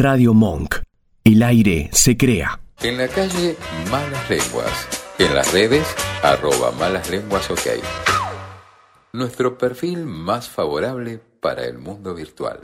Radio 0.00 0.32
Monk. 0.32 0.76
El 1.24 1.42
aire 1.42 1.90
se 1.92 2.16
crea. 2.16 2.60
En 2.82 2.98
la 2.98 3.08
calle 3.08 3.56
Malas 3.90 4.30
Lenguas. 4.30 4.86
En 5.18 5.34
las 5.34 5.52
redes 5.52 5.84
arroba 6.22 6.70
Malas 6.70 7.10
Lenguas 7.10 7.50
OK. 7.50 7.82
Nuestro 9.12 9.58
perfil 9.58 10.06
más 10.06 10.48
favorable 10.48 11.20
para 11.40 11.64
el 11.64 11.78
mundo 11.78 12.14
virtual. 12.14 12.60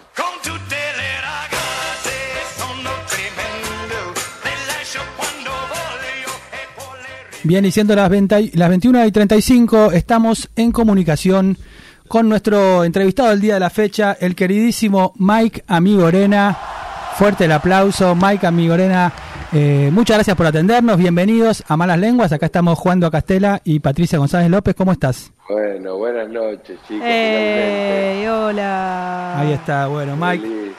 Bien, 7.42 7.64
y 7.64 7.72
siendo 7.72 7.96
las, 7.96 8.08
20 8.10 8.52
las 8.54 8.68
21 8.68 9.06
y 9.06 9.10
35, 9.10 9.90
estamos 9.90 10.50
en 10.54 10.70
comunicación 10.70 11.58
con 12.06 12.28
nuestro 12.28 12.84
entrevistado 12.84 13.30
del 13.30 13.40
día 13.40 13.54
de 13.54 13.60
la 13.60 13.70
fecha, 13.70 14.16
el 14.20 14.36
queridísimo 14.36 15.14
Mike 15.16 15.64
Amigorena. 15.66 16.83
Fuerte 17.16 17.44
el 17.44 17.52
aplauso, 17.52 18.16
Mike 18.16 18.44
Amigorena. 18.44 19.12
Eh, 19.52 19.88
muchas 19.92 20.16
gracias 20.16 20.36
por 20.36 20.46
atendernos, 20.46 20.98
bienvenidos 20.98 21.62
a 21.68 21.76
Malas 21.76 22.00
Lenguas. 22.00 22.32
Acá 22.32 22.46
estamos 22.46 22.76
Juan 22.76 23.04
a 23.04 23.10
Castela 23.10 23.60
y 23.62 23.78
Patricia 23.78 24.18
González 24.18 24.50
López. 24.50 24.74
¿Cómo 24.74 24.90
estás? 24.90 25.32
Bueno, 25.48 25.96
buenas 25.96 26.28
noches, 26.28 26.76
chicos. 26.88 27.04
Hey, 27.06 28.26
hola. 28.26 29.38
Ahí 29.38 29.52
está, 29.52 29.86
bueno, 29.86 30.16
Mike. 30.16 30.42
Feliz, 30.42 30.74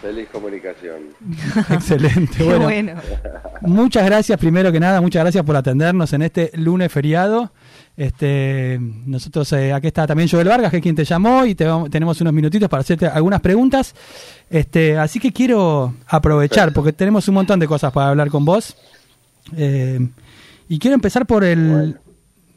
feliz 0.00 0.28
comunicación. 0.32 1.10
Excelente, 1.70 2.42
bueno. 2.42 2.64
bueno. 2.64 2.92
Muchas 3.60 4.06
gracias, 4.06 4.38
primero 4.38 4.72
que 4.72 4.80
nada, 4.80 5.02
muchas 5.02 5.24
gracias 5.24 5.44
por 5.44 5.56
atendernos 5.56 6.10
en 6.14 6.22
este 6.22 6.52
lunes 6.54 6.90
feriado. 6.90 7.52
Este, 7.96 8.78
nosotros, 8.80 9.50
eh, 9.54 9.72
aquí 9.72 9.86
está 9.86 10.06
también 10.06 10.28
Joel 10.28 10.48
Vargas, 10.48 10.70
que 10.70 10.76
es 10.78 10.82
quien 10.82 10.94
te 10.94 11.04
llamó, 11.04 11.46
y 11.46 11.54
te 11.54 11.64
vamos- 11.64 11.88
tenemos 11.90 12.20
unos 12.20 12.32
minutitos 12.32 12.68
para 12.68 12.82
hacerte 12.82 13.06
algunas 13.06 13.40
preguntas. 13.40 13.94
Este, 14.50 14.98
así 14.98 15.18
que 15.18 15.32
quiero 15.32 15.94
aprovechar, 16.06 16.72
porque 16.74 16.92
tenemos 16.92 17.26
un 17.28 17.34
montón 17.34 17.58
de 17.58 17.66
cosas 17.66 17.92
para 17.92 18.10
hablar 18.10 18.28
con 18.28 18.44
vos. 18.44 18.76
Eh, 19.56 20.06
y 20.68 20.78
quiero 20.78 20.94
empezar 20.94 21.24
por 21.26 21.42
el. 21.44 21.98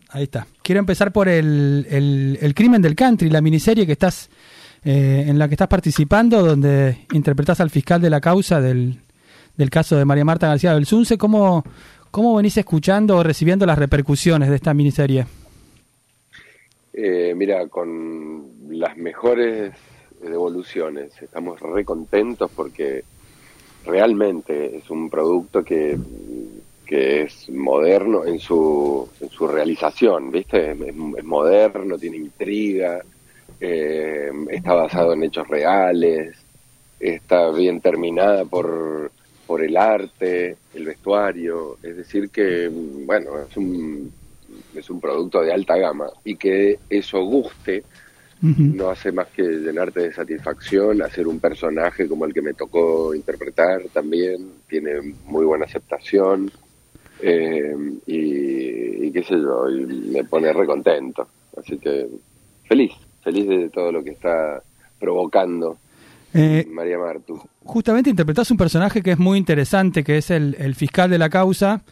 Ahí 0.10 0.24
está. 0.24 0.46
Quiero 0.64 0.80
empezar 0.80 1.12
por 1.14 1.30
el, 1.30 1.86
el, 1.90 2.38
el 2.42 2.54
crimen 2.54 2.82
del 2.82 2.96
country, 2.96 3.30
la 3.30 3.42
miniserie 3.42 3.86
que 3.86 3.92
estás 3.94 4.30
eh, 4.84 5.26
en 5.28 5.38
la 5.40 5.48
que 5.48 5.54
estás 5.54 5.68
participando, 5.68 6.44
donde 6.44 7.06
interpretás 7.14 7.60
al 7.62 7.70
fiscal 7.70 8.02
de 8.02 8.10
la 8.10 8.20
causa 8.20 8.60
del, 8.60 9.02
del 9.56 9.70
caso 9.70 9.96
de 9.98 10.06
María 10.06 10.26
Marta 10.26 10.48
García 10.48 10.74
Belsunce. 10.74 11.18
¿Cómo, 11.18 11.64
¿Cómo 12.12 12.36
venís 12.36 12.58
escuchando 12.58 13.18
o 13.18 13.24
recibiendo 13.24 13.66
las 13.66 13.78
repercusiones 13.78 14.50
de 14.50 14.56
esta 14.56 14.74
miniserie? 14.74 15.26
Eh, 16.94 17.34
mira, 17.36 17.68
con 17.68 18.50
las 18.70 18.98
mejores 18.98 19.74
devoluciones, 20.22 21.14
estamos 21.22 21.60
re 21.60 21.86
contentos 21.86 22.50
porque 22.56 23.04
realmente 23.86 24.78
es 24.78 24.90
un 24.90 25.10
producto 25.10 25.64
que, 25.64 25.98
que 26.86 27.22
es 27.24 27.50
moderno 27.50 28.26
en 28.26 28.40
su, 28.40 29.08
en 29.22 29.30
su 29.30 29.48
realización, 29.48 30.32
¿viste? 30.32 30.72
Es, 30.72 30.96
moderno, 30.96 31.98
tiene 31.98 32.18
intriga, 32.18 33.02
eh, 33.62 34.32
está 34.50 34.74
basado 34.74 35.14
en 35.14 35.24
hechos 35.24 35.48
reales, 35.48 36.36
está 37.00 37.52
bien 37.52 37.80
terminada 37.80 38.46
por, 38.46 39.12
por 39.50 39.64
el 39.64 39.76
arte, 39.78 40.58
el 40.76 40.86
vestuario, 40.86 41.80
es 41.82 41.98
decir 41.98 42.30
que, 42.30 42.70
bueno, 42.72 43.32
es 43.40 43.58
un, 43.58 44.14
es 44.76 44.88
un 44.92 45.02
producto 45.02 45.42
de 45.42 45.52
alta 45.52 45.76
gama 45.76 46.06
y 46.24 46.36
que 46.36 46.78
eso 46.88 47.24
guste 47.24 47.84
no 48.42 48.90
hace 48.92 49.12
más 49.12 49.28
que 49.30 49.42
llenarte 49.42 50.02
de 50.02 50.14
satisfacción, 50.14 51.02
hacer 51.02 51.28
un 51.28 51.40
personaje 51.40 52.08
como 52.08 52.26
el 52.26 52.34
que 52.34 52.44
me 52.44 52.54
tocó 52.54 53.16
interpretar 53.16 53.82
también, 53.92 54.52
tiene 54.68 55.16
muy 55.26 55.46
buena 55.46 55.66
aceptación 55.66 56.52
eh, 57.20 57.76
y, 58.06 59.08
y 59.08 59.12
qué 59.12 59.24
sé 59.24 59.34
yo, 59.34 59.68
y 59.68 59.84
me 60.12 60.26
pone 60.26 60.54
recontento, 60.54 61.28
así 61.58 61.80
que 61.80 62.08
feliz, 62.66 62.92
feliz 63.24 63.48
de 63.48 63.70
todo 63.70 63.92
lo 63.92 64.04
que 64.04 64.12
está 64.12 64.62
provocando 65.00 65.80
Eh, 66.34 66.68
María 66.72 66.98
Martu. 66.98 67.42
justamente 67.64 68.10
interpretás 68.10 68.52
un 68.52 68.58
personaje 68.58 69.02
que 69.02 69.12
es 69.12 69.20
muy 69.20 69.38
interesante, 69.38 70.04
que 70.04 70.18
es 70.18 70.30
el, 70.30 70.56
el 70.60 70.76
fiscal 70.76 71.10
de 71.10 71.18
la 71.18 71.30
causa, 71.30 71.84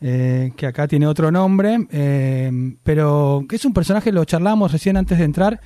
eh, 0.00 0.52
que 0.56 0.66
acá 0.66 0.88
tiene 0.88 1.06
otro 1.06 1.30
nombre, 1.30 1.86
eh, 1.90 2.76
pero 2.82 3.44
que 3.48 3.56
es 3.56 3.64
un 3.64 3.72
personaje, 3.72 4.12
lo 4.12 4.24
charlamos 4.24 4.72
recién 4.72 4.96
antes 4.96 5.18
de 5.18 5.24
entrar, 5.24 5.60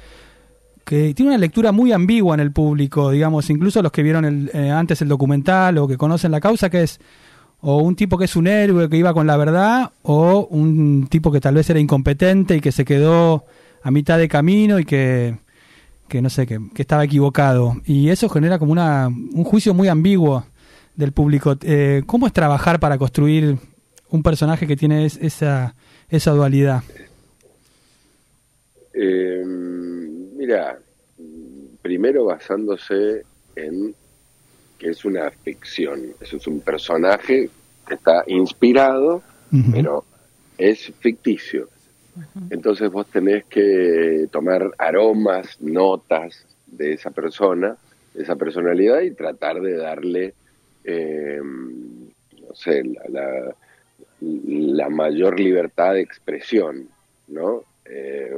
que 0.84 1.12
tiene 1.14 1.30
una 1.32 1.38
lectura 1.38 1.72
muy 1.72 1.92
ambigua 1.92 2.34
en 2.34 2.40
el 2.40 2.52
público, 2.52 3.10
digamos, 3.10 3.50
incluso 3.50 3.82
los 3.82 3.90
que 3.90 4.02
vieron 4.02 4.24
el, 4.24 4.50
eh, 4.54 4.70
antes 4.70 5.02
el 5.02 5.08
documental 5.08 5.78
o 5.78 5.88
que 5.88 5.96
conocen 5.96 6.30
la 6.30 6.40
causa, 6.40 6.70
que 6.70 6.82
es 6.82 7.00
o 7.60 7.78
un 7.78 7.96
tipo 7.96 8.16
que 8.16 8.26
es 8.26 8.36
un 8.36 8.46
héroe 8.46 8.88
que 8.88 8.96
iba 8.96 9.12
con 9.12 9.26
la 9.26 9.36
verdad, 9.36 9.90
o 10.02 10.46
un 10.50 11.08
tipo 11.08 11.32
que 11.32 11.40
tal 11.40 11.56
vez 11.56 11.68
era 11.70 11.80
incompetente 11.80 12.56
y 12.56 12.60
que 12.60 12.70
se 12.70 12.84
quedó 12.84 13.44
a 13.82 13.90
mitad 13.90 14.18
de 14.18 14.28
camino 14.28 14.78
y 14.78 14.84
que, 14.84 15.36
que 16.08 16.22
no 16.22 16.30
sé, 16.30 16.46
que, 16.46 16.58
que 16.74 16.82
estaba 16.82 17.04
equivocado. 17.04 17.76
Y 17.84 18.08
eso 18.10 18.28
genera 18.28 18.58
como 18.58 18.72
una, 18.72 19.08
un 19.08 19.44
juicio 19.44 19.74
muy 19.74 19.88
ambiguo 19.88 20.44
del 20.96 21.12
público. 21.12 21.56
Eh, 21.62 22.02
¿Cómo 22.06 22.26
es 22.26 22.32
trabajar 22.32 22.80
para 22.80 22.98
construir 22.98 23.56
un 24.10 24.22
personaje 24.22 24.66
que 24.66 24.76
tiene 24.76 25.04
es- 25.04 25.18
esa, 25.18 25.74
esa 26.08 26.32
dualidad? 26.32 26.82
Eh, 28.94 29.44
mira, 30.36 30.78
primero 31.82 32.24
basándose 32.24 33.22
en 33.54 33.94
que 34.78 34.90
es 34.90 35.04
una 35.04 35.30
ficción, 35.30 36.00
eso 36.20 36.36
es 36.36 36.46
un 36.46 36.60
personaje 36.60 37.50
que 37.86 37.94
está 37.94 38.22
inspirado, 38.28 39.22
pero 39.72 40.04
es 40.56 40.92
ficticio. 41.00 41.68
Entonces 42.50 42.90
vos 42.90 43.06
tenés 43.06 43.44
que 43.46 44.26
tomar 44.30 44.70
aromas, 44.78 45.60
notas 45.60 46.46
de 46.66 46.92
esa 46.94 47.10
persona, 47.10 47.76
de 48.14 48.22
esa 48.22 48.36
personalidad 48.36 49.00
y 49.02 49.10
tratar 49.12 49.60
de 49.60 49.76
darle, 49.76 50.34
eh, 50.84 51.40
no 51.42 52.54
sé, 52.54 52.82
la, 52.84 53.02
la- 53.08 53.54
la 54.20 54.88
mayor 54.88 55.38
libertad 55.38 55.94
de 55.94 56.00
expresión, 56.00 56.88
¿no? 57.28 57.62
Eh, 57.84 58.32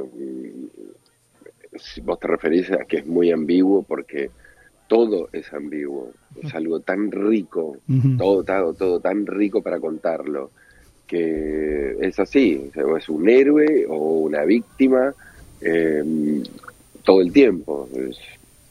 si 1.77 2.01
vos 2.01 2.19
te 2.19 2.27
referís 2.27 2.71
a 2.71 2.85
que 2.85 2.97
es 2.97 3.05
muy 3.07 3.31
ambiguo 3.31 3.83
porque 3.83 4.29
todo 4.87 5.29
es 5.31 5.51
ambiguo, 5.53 6.11
es 6.43 6.53
algo 6.53 6.81
tan 6.81 7.11
rico, 7.11 7.77
todo, 8.17 8.43
todo, 8.43 8.73
todo 8.73 8.99
tan 8.99 9.25
rico 9.25 9.61
para 9.61 9.79
contarlo, 9.79 10.51
que 11.11 11.97
es 11.99 12.17
así, 12.19 12.69
o 12.69 12.73
sea, 12.73 12.85
o 12.85 12.95
es 12.95 13.09
un 13.09 13.27
héroe 13.29 13.85
o 13.89 13.95
una 14.19 14.45
víctima 14.45 15.13
eh, 15.59 16.01
todo 17.03 17.19
el 17.21 17.33
tiempo, 17.33 17.89
es, 17.93 18.17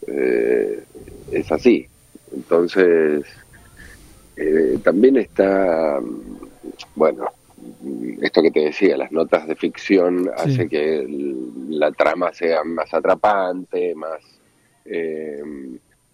eh, 0.06 0.82
es 1.32 1.52
así. 1.52 1.86
Entonces, 2.34 3.24
eh, 4.36 4.78
también 4.82 5.18
está, 5.18 6.00
bueno, 6.94 7.26
esto 8.22 8.40
que 8.40 8.50
te 8.50 8.60
decía, 8.60 8.96
las 8.96 9.12
notas 9.12 9.46
de 9.46 9.54
ficción 9.54 10.24
Sí. 10.24 10.30
hace 10.34 10.68
que 10.68 11.00
el- 11.00 11.78
la 11.78 11.92
trama 11.92 12.32
sea 12.32 12.64
más 12.64 12.92
atrapante, 12.94 13.94
más, 13.94 14.20
eh, 14.86 15.42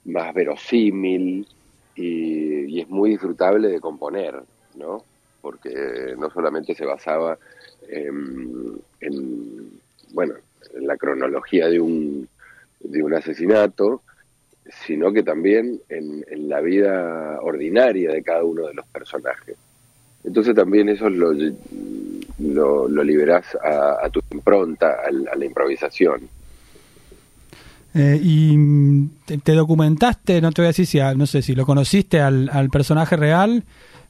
más 0.07 0.35
verosímil 0.35 1.47
y, 1.95 2.65
y 2.75 2.81
es 2.81 2.89
muy 2.89 3.11
disfrutable 3.11 3.69
de 3.69 3.79
componer, 3.81 4.35
¿no? 4.75 5.05
Porque 5.47 6.15
no 6.19 6.29
solamente 6.29 6.75
se 6.75 6.85
basaba 6.85 7.39
en, 7.89 8.73
en, 9.01 9.71
bueno, 10.13 10.35
en 10.75 10.87
la 10.89 10.97
cronología 10.97 11.69
de 11.69 11.79
un, 11.79 12.29
de 12.81 13.01
un 13.01 13.15
asesinato, 13.15 14.03
sino 14.85 15.13
que 15.13 15.23
también 15.23 15.81
en, 15.89 16.25
la 16.49 16.61
vida 16.61 17.39
ordinaria 17.43 18.11
de 18.11 18.25
cada 18.25 18.43
uno 18.43 18.67
de 18.67 18.75
los 18.75 18.85
personajes. 18.87 19.55
Entonces 20.25 20.53
también 20.57 20.89
eso 20.89 21.09
lo, 21.09 21.33
lo, 22.41 22.89
lo 22.89 23.05
liberás 23.05 23.45
a, 23.63 24.05
a 24.05 24.11
tu 24.11 24.19
impronta, 24.33 24.97
al- 25.07 25.29
a, 25.29 25.37
la 25.37 25.45
improvisación. 25.45 26.29
Eh, 27.95 28.19
y 28.21 28.57
mm, 28.57 29.11
te, 29.27 29.39
te 29.39 29.53
documentaste, 29.53 30.41
no 30.41 30.51
te 30.51 30.63
voy 30.63 30.67
a 30.67 30.71
decir 30.71 30.87
si, 30.87 30.99
a- 30.99 31.15
no 31.15 31.27
sé, 31.27 31.41
si 31.41 31.55
lo 31.55 31.65
conociste 31.65 32.21
al, 32.21 32.51
al 32.53 32.69
personaje 32.69 33.15
real, 33.17 33.63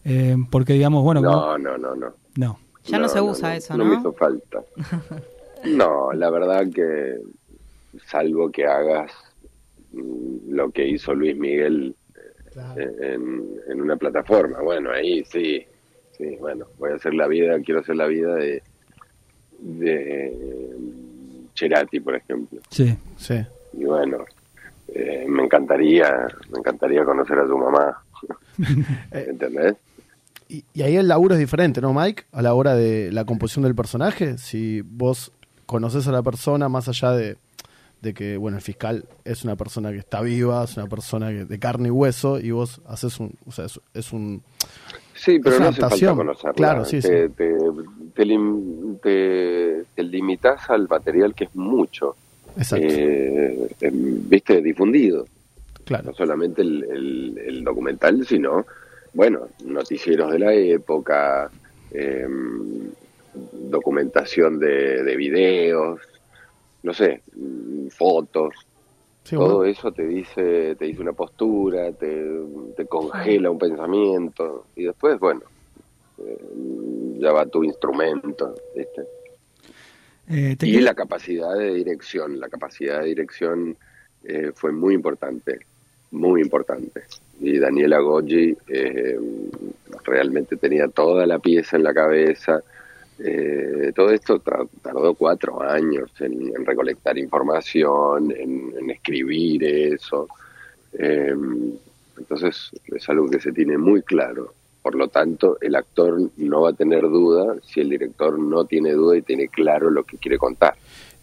eh, 0.07 0.37
porque 0.51 0.73
digamos, 0.75 1.03
bueno, 1.03 1.21
No, 1.21 1.59
no, 1.59 1.77
no, 1.77 1.95
no. 1.95 2.15
no. 2.37 2.59
Ya 2.85 2.99
no 2.99 3.09
se 3.09 3.21
usa 3.21 3.57
eso, 3.57 3.77
No 3.77 3.85
¿no? 3.85 3.91
me 3.91 3.97
hizo 4.01 4.13
falta. 4.13 4.63
No, 5.65 6.13
la 6.13 6.31
verdad 6.31 6.65
que 6.73 7.17
salvo 8.07 8.51
que 8.53 8.67
hagas 8.67 9.11
mm, 9.93 10.51
lo 10.53 10.71
que 10.71 10.87
hizo 10.87 11.13
Luis 11.15 11.37
Miguel 11.37 11.97
eh, 12.77 12.97
en, 13.15 13.43
en 13.67 13.81
una 13.81 13.97
plataforma, 13.97 14.61
bueno, 14.61 14.91
ahí 14.93 15.25
sí, 15.25 15.65
sí, 16.17 16.37
bueno, 16.39 16.67
voy 16.79 16.93
a 16.93 16.97
hacer 16.97 17.15
la 17.15 17.27
vida, 17.27 17.59
quiero 17.65 17.81
hacer 17.81 17.97
la 17.97 18.07
vida 18.07 18.35
de, 18.37 18.63
de 19.59 20.77
Cerati, 21.57 22.01
por 22.01 22.15
ejemplo. 22.15 22.61
Sí. 22.71 22.97
Sí. 23.17 23.41
Y 23.73 23.85
bueno, 23.85 24.25
eh, 24.89 25.25
me 25.29 25.43
encantaría, 25.45 26.29
me 26.53 26.59
encantaría 26.59 27.05
conocer 27.05 27.39
a 27.39 27.47
tu 27.47 27.59
mamá. 27.59 28.03
¿Entendés? 29.11 29.75
Y, 30.49 30.65
y 30.75 30.83
ahí 30.83 30.97
el 30.97 31.09
laburo 31.09 31.35
es 31.35 31.41
diferente, 31.41 31.81
¿no, 31.81 31.93
Mike? 31.93 32.25
A 32.33 32.41
la 32.43 32.55
hora 32.55 32.75
de 32.75 33.11
la 33.13 33.25
composición 33.25 33.65
del 33.65 33.75
personaje. 33.75 34.39
Si 34.39 34.81
vos 34.83 35.33
conoces 35.67 36.07
a 36.07 36.13
la 36.13 36.23
persona 36.23 36.69
más 36.69 36.89
allá 36.89 37.11
de, 37.13 37.37
de 38.03 38.15
que, 38.15 38.37
bueno, 38.37 38.57
el 38.59 38.63
fiscal 38.63 39.05
es 39.25 39.43
una 39.45 39.57
persona 39.57 39.91
que 39.91 39.99
está 39.99 40.21
viva, 40.21 40.63
es 40.63 40.77
una 40.77 40.87
persona 40.87 41.31
que, 41.31 41.45
de 41.45 41.59
carne 41.59 41.89
y 41.89 41.91
hueso, 41.91 42.39
y 42.39 42.53
vos 42.53 42.81
haces 42.87 43.19
un. 43.19 43.33
O 43.47 43.51
sea, 43.53 43.65
es, 43.65 43.81
es 43.95 44.13
un. 44.13 44.43
Sí, 45.15 45.41
pero 45.43 45.57
Es 45.57 45.61
no 45.63 45.69
hace 45.69 45.81
falta 45.81 46.15
conocerla. 46.15 46.53
Claro, 46.55 46.85
sí, 46.85 47.01
te, 47.01 47.27
sí. 47.29 47.35
Te, 47.35 47.55
te 48.15 48.25
lim- 48.25 49.01
te- 49.03 49.85
te 49.95 50.03
limitas 50.05 50.69
al 50.71 50.87
material 50.89 51.35
que 51.35 51.45
es 51.45 51.55
mucho, 51.57 52.15
Exacto. 52.57 52.87
eh, 52.89 53.69
viste, 53.81 54.61
difundido. 54.63 55.27
claro. 55.85 56.11
No 56.11 56.15
solamente 56.15 56.63
el, 56.63 56.85
el- 56.85 57.39
el 57.47 57.65
documental, 57.65 58.25
sino, 58.27 58.67
bueno, 59.17 59.49
noticieros 59.65 60.31
de 60.31 60.39
la 60.39 60.53
época, 60.53 61.51
em, 61.91 62.91
documentación 63.71 64.59
de, 64.59 65.03
de 65.03 65.17
videos, 65.17 66.01
no 66.83 66.93
sé, 66.93 67.23
mm, 67.35 67.89
fotos. 67.89 68.55
Sí, 69.25 69.35
Todo 69.35 69.57
bueno. 69.57 69.71
eso 69.73 69.91
te 69.91 70.07
dice, 70.07 70.77
te 70.77 70.85
dice 70.85 71.01
una 71.01 71.15
postura, 71.15 71.91
te, 71.93 72.25
te 72.77 72.85
congela 72.87 73.51
un 73.51 73.59
pensamiento 73.59 74.67
y 74.77 74.85
después, 74.85 75.19
bueno, 75.19 75.43
eh, 76.19 76.39
ya 77.19 77.33
va 77.33 77.47
tu 77.47 77.65
instrumento, 77.65 78.55
¿viste? 78.77 79.03
Eh, 80.29 80.57
Y 80.61 80.81
la 80.81 80.95
capacidad 80.95 81.55
de 81.57 81.73
dirección, 81.75 82.39
la 82.39 82.49
capacidad 82.49 83.01
de 83.01 83.07
dirección 83.07 83.77
eh, 84.25 84.53
fue 84.55 84.73
muy 84.73 84.95
importante, 84.95 85.61
muy 86.11 86.43
importante. 86.43 87.03
Y 87.41 87.59
Daniela 87.59 87.99
Goggi 87.99 88.57
eh, 88.69 89.19
realmente 90.05 90.57
tenía 90.57 90.89
toda 90.89 91.27
la 91.27 91.39
pieza 91.39 91.77
en 91.77 91.83
la 91.83 91.93
cabeza. 91.93 92.63
Eh, 93.19 93.93
todo 93.95 94.11
esto 94.11 94.41
tardó 94.83 95.15
cuatro 95.15 95.63
años 95.63 96.11
en, 96.21 96.65
recolectar 96.65 97.19
información, 97.19 98.33
en, 98.33 98.91
escribir 98.91 99.65
eso. 99.65 100.29
Eh, 100.99 101.35
entonces 102.19 102.71
es 102.87 103.09
algo 103.09 103.29
que 103.29 103.41
se 103.41 103.53
tiene 103.53 103.77
muy 103.77 104.03
claro. 104.03 104.55
Por 104.83 104.95
lo 104.95 105.09
tanto, 105.09 105.59
el 105.61 105.75
actor 105.75 106.17
no 106.37 106.63
va 106.63 106.71
a 106.71 106.73
tener 106.73 107.03
duda 107.03 107.57
si 107.63 107.81
el 107.81 107.91
director 107.91 108.39
no 108.39 108.65
tiene 108.67 108.93
duda 108.93 109.17
y 109.17 109.23
tiene 109.23 109.49
claro 109.49 109.91
lo 109.91 110.05
que 110.05 110.17
quiere 110.17 110.39
contar. 110.39 110.75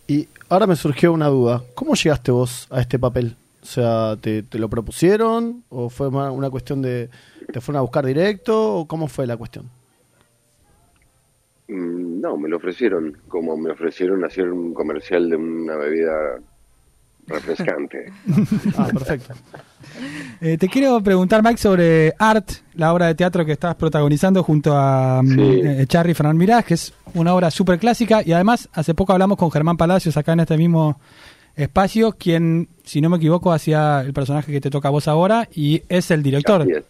Y 0.06 0.28
ahora 0.50 0.68
me 0.68 0.76
surgió 0.76 1.14
una 1.14 1.28
duda. 1.28 1.64
¿Cómo 1.74 1.96
llegaste 1.96 2.32
vos 2.32 2.68
a 2.70 2.82
este 2.82 3.00
papel? 3.00 3.38
O 3.64 3.66
sea, 3.66 4.18
¿te, 4.20 4.44
te 4.44 4.60
lo 4.60 4.70
propusieron? 4.70 5.64
¿O 5.70 5.90
fue 5.90 6.08
una 6.10 6.50
cuestión 6.50 6.82
de... 6.82 7.10
¿Te 7.52 7.62
fueron 7.62 7.80
a 7.80 7.82
buscar 7.82 8.06
directo? 8.06 8.76
¿O 8.80 8.86
cómo 8.88 9.08
fue 9.08 9.26
la 9.26 9.38
cuestión? 9.38 9.70
Mm, 11.68 12.20
No, 12.22 12.38
me 12.38 12.50
lo 12.50 12.58
ofrecieron, 12.58 13.18
como 13.28 13.56
me 13.58 13.72
ofrecieron 13.72 14.24
hacer 14.26 14.50
un 14.52 14.74
comercial 14.74 15.30
de 15.30 15.36
una 15.38 15.76
bebida 15.76 16.12
refrescante. 17.28 18.12
Ah, 18.78 18.88
perfecto. 18.92 19.34
Eh, 20.42 20.58
te 20.58 20.68
quiero 20.68 21.02
preguntar, 21.02 21.42
Mike, 21.44 21.58
sobre 21.58 22.14
Art, 22.20 22.50
la 22.74 22.94
obra 22.94 23.08
de 23.08 23.16
teatro 23.16 23.46
que 23.46 23.54
estás 23.54 23.76
protagonizando 23.76 24.44
junto 24.44 24.76
a 24.76 25.22
mm, 25.24 25.28
Sí. 25.36 25.42
eh, 25.64 25.86
Charly 25.88 26.14
Fernández 26.14 26.40
Mirás, 26.40 26.66
que 26.66 26.74
es 26.74 26.94
una 27.14 27.34
obra 27.34 27.50
súper 27.50 27.80
clásica. 27.80 28.22
Y 28.26 28.34
además, 28.34 28.68
hace 28.74 28.94
poco 28.94 29.14
hablamos 29.14 29.38
con 29.38 29.50
Germán 29.52 29.78
Palacios 29.78 30.18
acá 30.18 30.34
en 30.34 30.42
este 30.42 30.58
mismo 30.58 31.00
espacio, 31.56 32.14
quien, 32.14 32.68
si 32.84 33.02
no 33.02 33.10
me 33.10 33.18
equivoco, 33.18 33.52
hacía 33.52 34.02
el 34.02 34.14
personaje 34.14 34.52
que 34.52 34.62
te 34.62 34.70
toca 34.70 34.88
a 34.88 34.92
vos 34.92 35.08
ahora 35.08 35.48
y 35.54 35.84
es 35.90 36.12
el 36.12 36.24
director 36.24 36.70
es. 36.70 36.84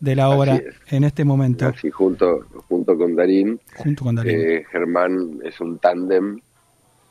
de 0.00 0.16
la 0.16 0.28
obra 0.30 0.56
es. 0.56 0.74
en 0.92 1.04
este 1.04 1.24
momento, 1.24 1.66
Así 1.66 1.90
junto, 1.90 2.40
junto 2.68 2.96
con 2.96 3.16
Darín, 3.16 3.60
junto 3.76 4.04
con 4.04 4.14
Darío. 4.14 4.38
eh, 4.38 4.64
Germán 4.70 5.40
es 5.44 5.60
un 5.60 5.78
tándem 5.78 6.40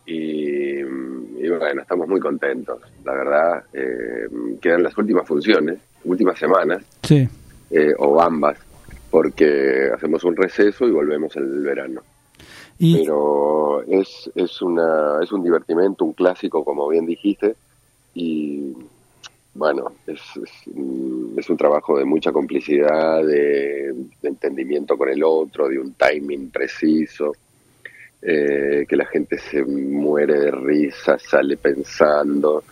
y, 0.06 0.80
y 0.80 1.50
bueno, 1.50 1.82
estamos 1.82 2.08
muy 2.08 2.20
contentos. 2.20 2.80
La 3.04 3.14
verdad, 3.14 3.64
eh, 3.74 4.28
quedan 4.62 4.84
las 4.84 4.98
últimas 4.98 5.28
funciones, 5.28 5.80
últimas 6.06 6.40
semanas, 6.40 6.84
sí. 7.04 7.28
eh, 7.72 7.94
o 7.98 8.22
ambas, 8.22 8.58
porque 9.12 9.90
hacemos 9.94 10.24
un 10.24 10.36
receso 10.38 10.88
y 10.88 10.92
volvemos 10.92 11.36
el 11.36 11.60
verano. 11.62 12.02
Y, 12.80 12.98
pero 13.00 13.82
es 13.84 14.30
es 14.36 14.62
una 14.62 15.20
es 15.24 15.32
un 15.32 15.44
divertimento 15.44 16.06
un 16.06 16.14
clásico 16.14 16.64
como 16.64 16.88
bien 16.90 17.06
dijiste 17.06 17.56
y 18.14 18.74
bueno 19.56 19.92
es, 20.06 20.22
es, 20.44 20.52
mm, 20.76 21.40
es 21.40 21.50
un 21.50 21.58
trabajo 21.58 21.98
de 21.98 22.06
mucha 22.06 22.32
complicidad 22.32 23.26
de, 23.26 23.94
de 24.22 24.28
entendimiento 24.30 24.98
con 24.98 25.10
el 25.10 25.24
otro 25.24 25.68
de 25.68 25.80
un 25.80 25.94
timing 25.94 26.52
preciso 26.52 27.34
eh, 28.22 28.86
que 28.88 28.96
la 28.96 29.06
gente 29.06 29.38
se 29.40 29.64
muere 29.64 30.40
de 30.40 30.52
risa 30.52 31.18
sale 31.20 31.58
pensando 31.58 32.64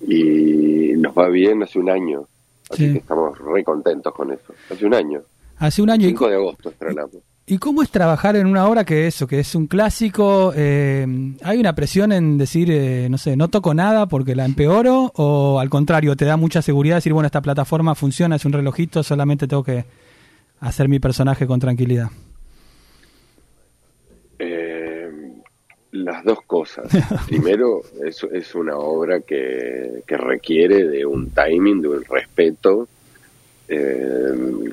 y 0.00 0.92
nos 0.96 1.16
va 1.16 1.28
bien 1.28 1.62
hace 1.62 1.78
un 1.78 1.90
año 1.90 2.26
así 2.70 2.86
Sí. 2.86 2.92
que 2.92 2.98
estamos 2.98 3.38
re 3.38 3.64
contentos 3.64 4.12
con 4.14 4.30
eso. 4.30 4.52
Hace 4.70 4.84
un 4.84 4.92
año. 4.94 5.22
Hace 5.56 5.80
un 5.82 5.88
año... 5.90 6.04
y- 6.06 6.10
5 6.10 6.28
de 6.28 6.34
agosto 6.34 6.68
estrenamos 6.68 7.16
¿Y 7.50 7.56
cómo 7.56 7.82
es 7.82 7.90
trabajar 7.90 8.36
en 8.36 8.46
una 8.46 8.68
obra 8.68 8.84
que 8.84 9.06
eso, 9.06 9.26
que 9.26 9.40
es 9.40 9.54
un 9.54 9.68
clásico? 9.68 10.52
eh, 10.54 11.06
¿Hay 11.42 11.58
una 11.58 11.74
presión 11.74 12.12
en 12.12 12.36
decir, 12.36 12.70
eh, 12.70 13.08
no 13.08 13.16
sé, 13.16 13.38
no 13.38 13.48
toco 13.48 13.72
nada 13.72 14.04
porque 14.04 14.36
la 14.36 14.44
empeoro? 14.44 15.10
¿O 15.16 15.58
al 15.58 15.70
contrario, 15.70 16.14
te 16.14 16.26
da 16.26 16.36
mucha 16.36 16.60
seguridad 16.60 16.96
decir, 16.96 17.14
bueno, 17.14 17.24
esta 17.24 17.40
plataforma 17.40 17.94
funciona, 17.94 18.36
es 18.36 18.44
un 18.44 18.52
relojito, 18.52 19.02
solamente 19.02 19.48
tengo 19.48 19.64
que 19.64 19.86
hacer 20.60 20.90
mi 20.90 20.98
personaje 20.98 21.46
con 21.46 21.58
tranquilidad? 21.58 22.10
Eh, 24.38 25.10
las 25.92 26.22
dos 26.24 26.42
cosas. 26.46 26.86
Primero, 27.28 27.80
es, 28.04 28.26
es 28.30 28.54
una 28.54 28.76
obra 28.76 29.20
que, 29.20 30.02
que 30.06 30.16
requiere 30.18 30.86
de 30.86 31.06
un 31.06 31.30
timing, 31.30 31.80
de 31.80 31.88
un 31.88 32.04
respeto, 32.04 32.88
eh, 33.68 34.70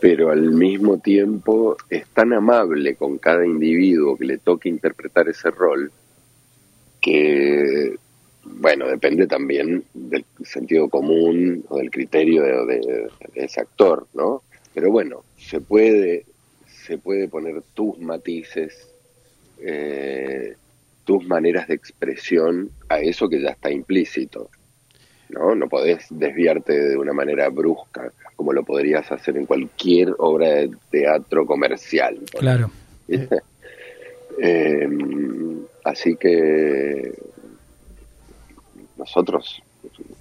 pero 0.00 0.30
al 0.30 0.52
mismo 0.52 0.98
tiempo 0.98 1.76
es 1.88 2.06
tan 2.08 2.32
amable 2.32 2.96
con 2.96 3.18
cada 3.18 3.46
individuo 3.46 4.16
que 4.16 4.24
le 4.24 4.38
toque 4.38 4.68
interpretar 4.68 5.28
ese 5.28 5.50
rol 5.50 5.90
que, 7.00 7.96
bueno, 8.44 8.88
depende 8.88 9.26
también 9.26 9.84
del 9.94 10.24
sentido 10.44 10.88
común 10.88 11.64
o 11.68 11.78
del 11.78 11.90
criterio 11.90 12.42
de, 12.66 13.08
ese 13.34 13.60
actor, 13.60 14.06
¿no? 14.14 14.42
Pero 14.74 14.90
bueno, 14.90 15.24
se 15.36 15.60
puede, 15.60 16.26
se 16.66 16.98
puede 16.98 17.28
poner 17.28 17.62
tus 17.74 17.98
matices, 17.98 18.92
eh, 19.60 20.56
tus 21.04 21.24
maneras 21.26 21.68
de 21.68 21.74
expresión 21.74 22.70
a 22.88 22.98
eso 22.98 23.28
que 23.28 23.40
ya 23.40 23.50
está 23.50 23.70
implícito. 23.70 24.50
¿no? 25.28 25.54
No 25.54 25.68
podés 25.68 26.06
desviarte 26.10 26.72
de 26.72 26.96
una 26.96 27.12
manera 27.12 27.48
brusca, 27.48 28.12
como 28.36 28.52
lo 28.52 28.62
podrías 28.62 29.10
hacer 29.10 29.36
en 29.36 29.46
cualquier 29.46 30.14
obra 30.18 30.48
de 30.48 30.70
teatro 30.90 31.46
comercial. 31.46 32.18
Claro. 32.38 32.70
Eh, 34.38 34.86
así 35.82 36.14
que 36.16 37.10
nosotros 38.98 39.62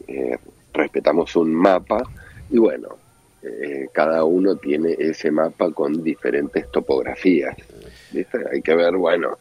eh, 0.07 0.37
respetamos 0.73 1.35
un 1.35 1.53
mapa 1.53 2.01
y 2.49 2.57
bueno, 2.57 2.97
eh, 3.41 3.89
cada 3.91 4.23
uno 4.23 4.55
tiene 4.55 4.95
ese 4.97 5.31
mapa 5.31 5.71
con 5.71 6.01
diferentes 6.01 6.71
topografías. 6.71 7.55
¿viste? 8.11 8.39
Hay 8.51 8.61
que 8.61 8.75
ver, 8.75 8.95
bueno, 8.95 9.37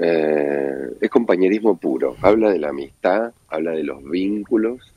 eh, 0.00 0.92
es 1.00 1.10
compañerismo 1.10 1.76
puro, 1.76 2.16
habla 2.22 2.50
de 2.50 2.58
la 2.58 2.68
amistad, 2.68 3.32
habla 3.48 3.72
de 3.72 3.82
los 3.82 4.02
vínculos 4.04 4.94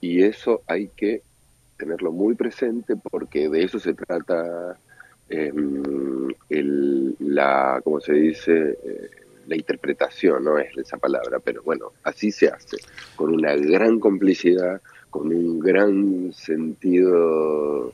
y 0.00 0.22
eso 0.22 0.62
hay 0.66 0.88
que 0.88 1.22
tenerlo 1.76 2.12
muy 2.12 2.34
presente 2.34 2.94
porque 2.96 3.48
de 3.48 3.64
eso 3.64 3.78
se 3.78 3.94
trata 3.94 4.78
eh, 5.28 5.52
el, 6.48 7.16
la, 7.18 7.80
¿cómo 7.82 8.00
se 8.00 8.12
dice? 8.14 8.78
Eh, 8.84 9.10
la 9.46 9.56
interpretación, 9.56 10.44
no 10.44 10.58
es 10.58 10.76
esa 10.76 10.96
palabra, 10.96 11.38
pero 11.38 11.62
bueno, 11.62 11.92
así 12.04 12.30
se 12.30 12.48
hace, 12.48 12.78
con 13.14 13.34
una 13.34 13.54
gran 13.56 14.00
complicidad, 14.00 14.80
con 15.10 15.28
un 15.28 15.60
gran 15.60 16.32
sentido 16.32 17.92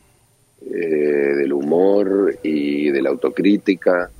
eh, 0.70 1.34
del 1.36 1.52
humor 1.52 2.36
y 2.42 2.90
de 2.90 3.02
la 3.02 3.10
autocrítica, 3.10 4.10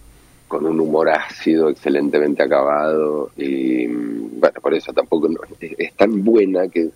con 0.49 0.67
un 0.67 0.81
humor 0.81 1.09
ácido, 1.11 1.69
excelentemente 1.69 2.43
acabado, 2.43 3.31
y 3.37 3.87
bueno, 3.87 4.61
por 4.61 4.75
eso 4.75 4.93
tampoco 4.93 5.29
no- 5.29 5.39
es 5.61 5.95
tan 5.95 6.25
buena 6.25 6.67
que 6.67 6.91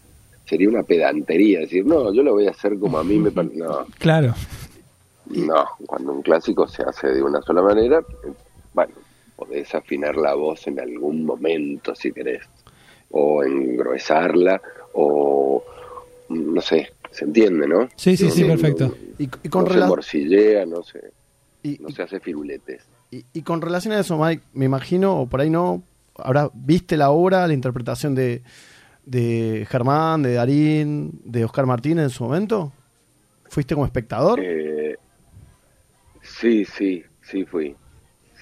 sería 0.44 0.68
una 0.68 0.82
pedantería 0.82 1.60
decir, 1.60 1.84
no, 1.86 2.12
yo 2.12 2.22
lo 2.22 2.32
voy 2.34 2.46
a 2.46 2.50
hacer 2.50 2.78
como 2.78 2.98
a 2.98 3.04
mí 3.04 3.18
me 3.18 3.30
parece. 3.30 3.56
No, 3.56 3.86
Claro. 3.98 4.34
no, 5.26 5.64
cuando 5.86 6.12
un 6.12 6.22
clásico 6.22 6.66
se 6.68 6.82
hace 6.82 7.08
de 7.08 7.22
una 7.22 7.40
sola 7.42 7.62
manera, 7.62 8.04
bueno, 8.74 8.92
podés 9.36 9.74
afinar 9.74 10.16
la 10.16 10.34
voz 10.34 10.66
en 10.66 10.78
algún 10.80 11.24
momento 11.24 11.94
si 11.94 12.12
querés, 12.12 12.42
o 13.10 13.42
engruesarla, 13.42 14.60
o 14.92 15.64
no 16.28 16.60
sé, 16.60 16.92
se 17.10 17.24
entiende, 17.24 17.66
¿no? 17.66 17.88
Sí, 17.96 18.16
sí, 18.16 18.24
No, 18.24 18.30
sí, 18.30 18.42
no, 18.42 18.48
perfecto. 18.48 18.84
no, 18.88 18.94
Y, 19.18 19.24
y 19.24 19.48
con 19.48 19.64
no 19.64 19.72
se 19.72 19.80
morcillea, 19.80 20.66
no 20.66 20.82
se, 20.82 21.00
y- 21.62 21.78
no 21.80 21.88
se 21.90 22.02
hace 22.02 22.20
firuletes. 22.20 22.82
Y, 23.10 23.24
y 23.32 23.42
con 23.42 23.60
relación 23.62 23.94
a 23.94 24.00
eso, 24.00 24.18
Mike, 24.18 24.42
me 24.52 24.64
imagino, 24.64 25.20
o 25.20 25.26
por 25.26 25.40
ahí 25.40 25.48
no, 25.50 25.82
ahora 26.16 26.50
viste 26.52 26.96
la 26.96 27.10
obra, 27.10 27.46
la 27.46 27.54
interpretación 27.54 28.14
de, 28.14 28.42
de 29.06 29.66
Germán, 29.70 30.23
de 30.23 30.34
Darín, 30.34 31.20
de 31.25 31.44
Oscar 31.44 31.66
Martínez 31.66 32.04
en 32.04 32.11
su 32.11 32.25
momento. 32.25 32.73
¿Fuiste 33.49 33.75
como 33.75 33.87
espectador? 33.87 34.40
Eh, 34.42 34.96
sí, 36.23 36.64
sí, 36.64 37.02
sí 37.23 37.44
fui. 37.44 37.75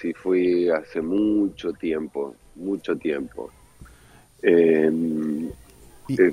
Sí 0.00 0.12
fui 0.14 0.69
hace 0.71 1.00
mucho 1.00 1.73
tiempo, 1.73 2.35
mucho 2.57 2.97
tiempo. 2.97 3.50
Eh, 4.42 4.90
Y- 6.09 6.21
eh, 6.21 6.33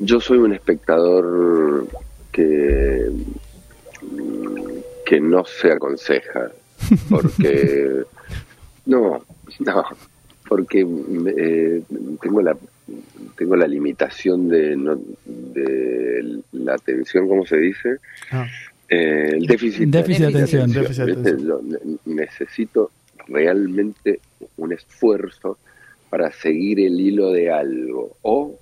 yo 0.00 0.20
soy 0.20 0.38
un 0.38 0.52
espectador 0.52 1.86
que, 2.32 3.06
que 5.06 5.20
no 5.20 5.44
se 5.44 5.72
aconseja, 5.72 6.50
porque 7.08 8.02
no, 8.86 9.24
no, 9.60 9.84
porque 10.48 10.80
eh, 11.36 11.82
tengo 12.20 12.42
la 12.42 12.56
tengo 13.38 13.56
la 13.56 13.66
limitación 13.68 14.48
de, 14.48 14.76
no- 14.76 15.00
de 15.24 16.40
la 16.52 16.74
atención, 16.74 17.28
¿cómo 17.28 17.46
se 17.46 17.56
dice? 17.58 17.96
Ah, 18.32 18.46
Eh, 18.90 19.32
el 19.34 19.46
déficit, 19.46 19.88
Déficit 19.90 20.22
de 20.22 20.26
atención. 20.28 20.72
Déficit 20.72 21.04
de 21.04 21.12
atención. 21.12 21.46
Yo 21.46 21.60
ne- 21.62 21.98
necesito 22.06 22.90
realmente 23.26 24.20
un 24.56 24.72
esfuerzo 24.72 25.58
para 26.10 26.32
seguir 26.32 26.80
el 26.80 26.98
hilo 26.98 27.30
de 27.30 27.50
algo 27.52 28.16
o 28.22 28.58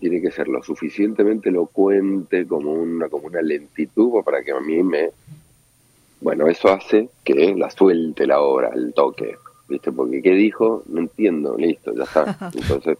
tiene 0.00 0.20
que 0.20 0.30
ser 0.32 0.48
lo 0.48 0.62
suficientemente 0.64 1.48
elocuente 1.50 2.44
como 2.46 2.72
una 2.72 3.08
como 3.08 3.28
una 3.28 3.40
lentitud 3.40 4.10
para 4.24 4.42
que 4.42 4.50
a 4.50 4.58
mí 4.60 4.82
me 4.82 5.10
bueno 6.20 6.48
eso 6.48 6.68
hace 6.72 7.08
que 7.24 7.54
la 7.56 7.70
suelte 7.70 8.26
la 8.26 8.40
obra 8.40 8.70
el 8.74 8.92
toque 8.94 9.36
viste 9.68 9.92
porque 9.92 10.20
qué 10.22 10.32
dijo 10.32 10.82
no 10.88 11.00
entiendo 11.02 11.56
listo 11.56 11.94
ya 11.96 12.02
está 12.02 12.36
entonces 12.54 12.98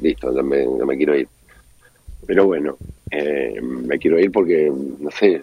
listo 0.00 0.34
ya 0.34 0.42
me, 0.42 0.64
ya 0.78 0.84
me 0.84 0.96
quiero 0.96 1.16
ir 1.16 1.28
pero 2.26 2.46
bueno, 2.46 2.78
eh, 3.10 3.60
me 3.60 3.98
quiero 3.98 4.18
ir 4.18 4.32
porque, 4.32 4.72
no 4.98 5.10
sé, 5.10 5.42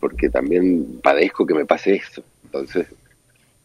porque 0.00 0.28
también 0.28 0.98
padezco 1.00 1.46
que 1.46 1.54
me 1.54 1.64
pase 1.64 1.94
eso. 1.94 2.24
Entonces, 2.44 2.88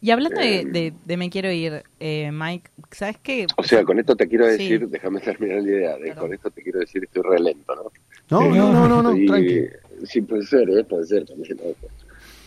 Y 0.00 0.12
hablando 0.12 0.38
de, 0.40 0.60
Eh, 0.60 0.64
de- 0.64 0.92
de 1.04 1.16
me 1.16 1.28
quiero 1.28 1.50
ir, 1.50 1.82
eh, 1.98 2.30
Mike, 2.32 2.70
¿sabes 2.92 3.16
qué? 3.20 3.46
o 3.56 3.62
sea, 3.64 3.82
con 3.82 3.98
esto 3.98 4.14
te 4.14 4.28
quiero 4.28 4.44
Sí. 4.46 4.52
decir, 4.52 4.88
déjame 4.88 5.18
terminar 5.20 5.60
la 5.62 5.68
idea, 5.68 5.92
de- 5.96 6.06
Perdón. 6.08 6.18
con 6.18 6.34
esto 6.34 6.50
te 6.50 6.62
quiero 6.62 6.78
decir 6.78 7.02
estoy 7.02 7.22
re 7.24 7.40
lento, 7.40 7.74
¿no? 7.74 7.90
No, 8.30 8.54
no, 8.54 8.72
no, 8.72 8.88
no, 8.88 9.02
no, 9.02 9.10
Estoy- 9.10 9.26
tranqui. 9.26 10.06
Sí, 10.06 10.20
puede 10.20 10.44
ser, 10.44 10.70
¿eh? 10.70 10.84
puede 10.84 11.04
ser 11.06 11.24
también. 11.26 11.56
¿no? 11.56 11.64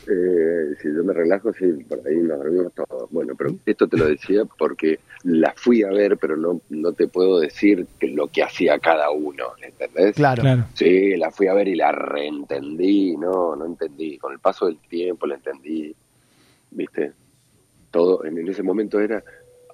Eh, 0.08 0.76
si 0.82 0.88
yo 0.88 1.04
me 1.04 1.14
relajo, 1.14 1.54
sí, 1.54 1.66
por 1.88 2.00
ahí 2.08 2.16
nos 2.18 2.38
dormimos 2.40 2.74
todos. 2.74 3.10
Bueno, 3.12 3.36
pero 3.38 3.54
esto 3.66 3.88
te 3.88 3.98
lo 3.98 4.06
decía 4.08 4.44
porque 4.58 5.00
la 5.24 5.54
fui 5.56 5.84
a 5.84 5.90
ver, 5.90 6.18
pero 6.18 6.38
no, 6.38 6.62
no 6.70 6.94
te 6.94 7.08
puedo 7.08 7.40
decir 7.40 7.86
que 8.00 8.08
lo 8.08 8.28
que 8.28 8.42
hacía 8.44 8.80
cada 8.80 9.12
uno, 9.12 9.46
¿entendés? 9.62 10.16
Claro. 10.16 10.42
Claro. 10.42 10.66
Sí, 10.74 11.16
la 11.18 11.32
fui 11.32 11.48
a 11.48 11.54
ver 11.54 11.68
y 11.68 11.76
la 11.76 11.92
reentendí, 11.92 13.16
no, 13.18 13.56
no 13.56 13.66
entendí. 13.66 14.18
Con 14.18 14.32
el 14.34 14.40
paso 14.40 14.66
del 14.68 14.78
tiempo 14.78 15.28
la 15.28 15.36
entendí, 15.36 15.94
¿viste? 16.72 17.12
Todo, 17.92 18.24
en, 18.26 18.38
en 18.38 18.48
ese 18.48 18.64
momento 18.64 19.00
era, 19.00 19.24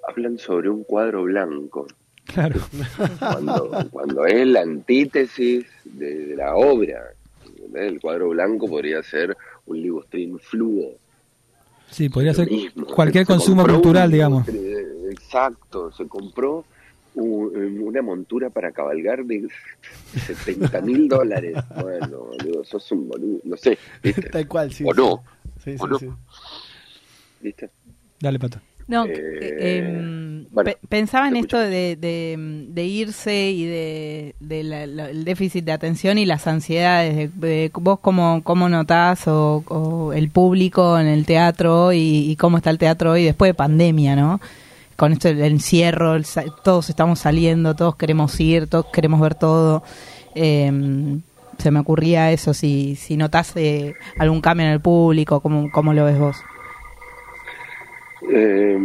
hablan 0.08 0.38
sobre 0.38 0.68
un 0.68 0.84
cuadro 0.84 1.22
blanco, 1.24 1.86
Claro. 2.24 2.60
cuando, 3.20 3.70
cuando 3.92 4.26
es 4.26 4.46
la 4.48 4.62
antítesis 4.62 5.64
de, 5.84 6.26
de 6.26 6.36
la 6.36 6.56
obra. 6.56 7.12
¿entendés? 7.46 7.92
El 7.92 8.00
cuadro 8.00 8.30
blanco 8.30 8.68
podría 8.68 9.00
ser 9.04 9.36
un 9.66 9.82
libustrín 9.82 10.38
fluo. 10.38 10.92
Sí, 11.90 12.08
podría 12.08 12.34
ser 12.34 12.50
mismo. 12.50 12.86
cualquier 12.86 13.24
Se 13.26 13.32
consumo 13.32 13.64
cultural, 13.66 14.06
un 14.08 14.12
digamos. 14.12 14.46
libustrín, 14.46 15.10
Exacto, 15.10 15.92
se 15.92 16.06
compró 16.08 16.64
un- 17.14 17.80
una 17.80 18.02
montura 18.02 18.50
para 18.50 18.72
cabalgar 18.72 19.24
de 19.24 19.48
70 20.26 20.80
mil 20.82 21.08
dólares. 21.08 21.56
Bueno, 21.80 22.18
boludo, 22.24 22.64
sos 22.64 22.90
un 22.92 23.08
boludo, 23.08 23.40
no 23.44 23.56
sé, 23.56 23.78
¿viste? 24.02 24.22
Tal 24.30 24.46
cual, 24.48 24.72
sí. 24.72 24.84
O 24.86 24.92
sí. 24.92 25.00
no, 25.00 25.22
Sí, 25.62 25.72
sí, 25.72 25.84
o 25.84 25.86
no. 25.86 25.98
sí. 25.98 26.08
¿viste? 27.40 27.70
Dale, 28.20 28.38
pato. 28.38 28.60
No, 28.88 29.04
Eh, 29.04 29.12
eh, 29.40 29.78
em, 29.78 30.46
bueno, 30.52 30.70
pensaba 30.88 31.26
en 31.26 31.34
esto 31.36 31.58
de, 31.58 31.96
de, 31.96 32.66
de 32.68 32.84
irse 32.84 33.50
y 33.50 33.64
de, 33.66 34.36
de 34.38 34.62
la- 34.62 34.86
la- 34.86 35.10
el 35.10 35.24
déficit 35.24 35.64
de 35.64 35.72
atención 35.72 36.18
y 36.18 36.24
las 36.24 36.46
ansiedades. 36.46 37.16
De, 37.16 37.48
de 37.48 37.70
vos 37.74 37.98
cómo, 38.00 38.42
cómo 38.44 38.68
notás 38.68 39.26
o, 39.26 39.64
o 39.66 40.12
el 40.12 40.30
público 40.30 40.98
en 41.00 41.08
el 41.08 41.26
teatro 41.26 41.92
y, 41.92 42.30
y 42.30 42.36
cómo 42.36 42.58
está 42.58 42.70
el 42.70 42.78
teatro 42.78 43.12
hoy 43.12 43.24
después 43.24 43.48
de 43.48 43.54
pandemia, 43.54 44.14
¿no? 44.14 44.40
Con 44.94 45.12
esto 45.12 45.28
del 45.28 45.40
encierro, 45.52 46.14
el 46.14 46.24
todos 46.62 46.88
estamos 46.88 47.18
saliendo, 47.18 47.74
todos 47.74 47.96
queremos 47.96 48.38
ir, 48.40 48.68
todos 48.68 48.86
queremos 48.92 49.20
ver 49.20 49.34
todo. 49.34 49.82
Em, 50.34 51.22
se 51.58 51.70
me 51.70 51.80
ocurría 51.80 52.30
eso, 52.32 52.54
si, 52.54 52.94
si 52.96 53.16
notás 53.16 53.52
eh, 53.56 53.94
algún 54.18 54.40
cambio 54.40 54.66
en 54.66 54.72
el 54.72 54.80
público, 54.80 55.40
¿cómo, 55.40 55.70
cómo 55.72 55.92
lo 55.92 56.04
ves 56.04 56.18
vos? 56.18 56.36
Eh, 58.28 58.78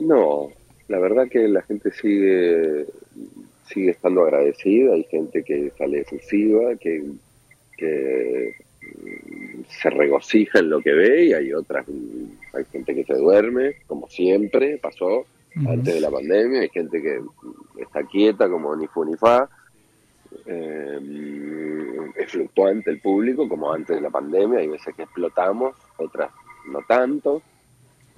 no, 0.00 0.48
la 0.88 0.98
verdad 0.98 1.28
que 1.28 1.48
la 1.48 1.62
gente 1.62 1.90
sigue 1.92 2.86
sigue 3.72 3.90
estando 3.90 4.22
agradecida, 4.22 4.94
hay 4.94 5.04
gente 5.04 5.42
que 5.42 5.72
sale 5.78 6.00
efusiva, 6.00 6.74
que, 6.76 7.04
que 7.76 8.54
mm, 8.82 9.62
se 9.68 9.90
regocija 9.90 10.58
en 10.58 10.70
lo 10.70 10.80
que 10.80 10.92
ve 10.92 11.26
y 11.26 11.32
hay 11.32 11.52
otras, 11.52 11.86
mm, 11.88 12.56
hay 12.56 12.64
gente 12.72 12.94
que 12.94 13.04
se 13.04 13.14
duerme, 13.14 13.76
como 13.86 14.08
siempre 14.08 14.78
pasó 14.78 15.24
antes 15.68 15.94
de 15.94 16.00
la 16.00 16.10
pandemia, 16.10 16.60
hay 16.60 16.68
gente 16.68 17.00
que 17.00 17.20
mm, 17.20 17.80
está 17.80 18.02
quieta 18.04 18.48
como 18.48 18.74
ni 18.74 18.86
fu 18.88 19.04
ni 19.04 19.16
fa, 19.16 19.48
eh, 20.46 20.98
es 22.16 22.30
fluctuante 22.30 22.90
el 22.90 23.00
público 23.00 23.48
como 23.48 23.72
antes 23.72 23.96
de 23.96 24.02
la 24.02 24.10
pandemia, 24.10 24.60
hay 24.60 24.68
veces 24.68 24.94
que 24.94 25.02
explotamos, 25.02 25.76
otras 25.96 26.30
no 26.70 26.80
tanto. 26.86 27.42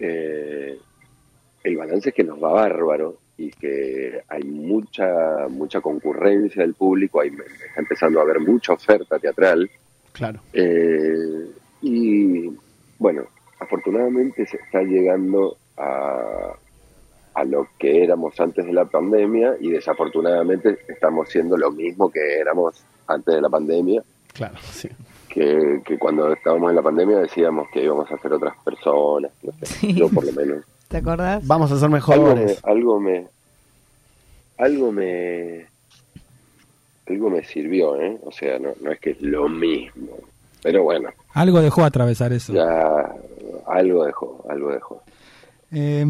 Eh, 0.05 0.79
el 1.63 1.77
balance 1.77 2.09
es 2.09 2.15
que 2.15 2.25
nos 2.25 2.43
va 2.43 2.53
bárbaro 2.53 3.19
y 3.37 3.51
que 3.51 4.21
hay 4.29 4.43
mucha 4.43 5.47
mucha 5.49 5.81
concurrencia 5.81 6.63
del 6.63 6.75
público, 6.75 7.21
hay, 7.21 7.29
está 7.29 7.81
empezando 7.81 8.19
a 8.19 8.23
haber 8.23 8.41
mucha 8.41 8.73
oferta 8.73 9.19
teatral 9.19 9.71
Claro. 10.13 10.41
eh, 10.53 11.47
y 11.81 12.51
bueno, 12.99 13.23
afortunadamente 13.61 14.45
se 14.47 14.57
está 14.57 14.83
llegando 14.83 15.57
a, 15.77 16.53
a 17.35 17.45
lo 17.45 17.69
que 17.79 18.03
éramos 18.03 18.39
antes 18.41 18.67
de 18.67 18.73
la 18.73 18.85
pandemia 18.85 19.57
y 19.61 19.71
desafortunadamente 19.71 20.79
estamos 20.89 21.29
siendo 21.29 21.57
lo 21.57 21.71
mismo 21.71 22.11
que 22.11 22.39
éramos 22.39 22.85
antes 23.07 23.35
de 23.35 23.41
la 23.41 23.49
pandemia, 23.49 24.03
Claro, 24.35 24.57
sí. 24.63 24.89
Que, 25.33 25.81
que 25.85 25.99
cuando 25.99 26.33
estábamos 26.33 26.71
en 26.71 26.77
la 26.77 26.83
pandemia 26.83 27.19
decíamos 27.19 27.67
que 27.73 27.83
íbamos 27.83 28.11
a 28.11 28.19
ser 28.19 28.33
otras 28.33 28.55
personas, 28.65 29.31
no 29.43 29.53
sé, 29.53 29.67
Sí. 29.67 29.95
yo 29.95 30.09
por 30.09 30.25
lo 30.25 30.33
menos. 30.33 30.65
¿Te 30.89 30.99
acordás? 30.99 31.47
Vamos 31.47 31.73
a 31.73 31.77
ser 31.77 31.85
Algo 31.87 31.89
me, 31.89 31.95
mejores. 32.35 32.61
algo 32.65 33.01
me, 33.01 33.27
algo 34.59 34.93
me, 34.93 35.67
algo 37.09 37.31
me 37.31 37.45
sirvió, 37.45 38.01
¿eh? 38.01 38.19
O 38.25 38.31
sea, 38.33 38.59
no, 38.59 38.71
no 38.81 38.93
es 38.93 39.01
que 39.01 39.11
es 39.11 39.23
lo 39.23 39.49
mismo, 39.49 40.17
pero 40.63 40.83
bueno, 40.85 41.09
Algo 41.35 41.61
dejó 41.61 41.85
atravesar 41.85 42.33
eso. 42.33 42.53
ya 42.53 43.15
algo 43.67 44.05
dejó, 44.05 44.45
algo 44.49 44.71
dejó. 44.71 45.03
Eh, 45.73 46.05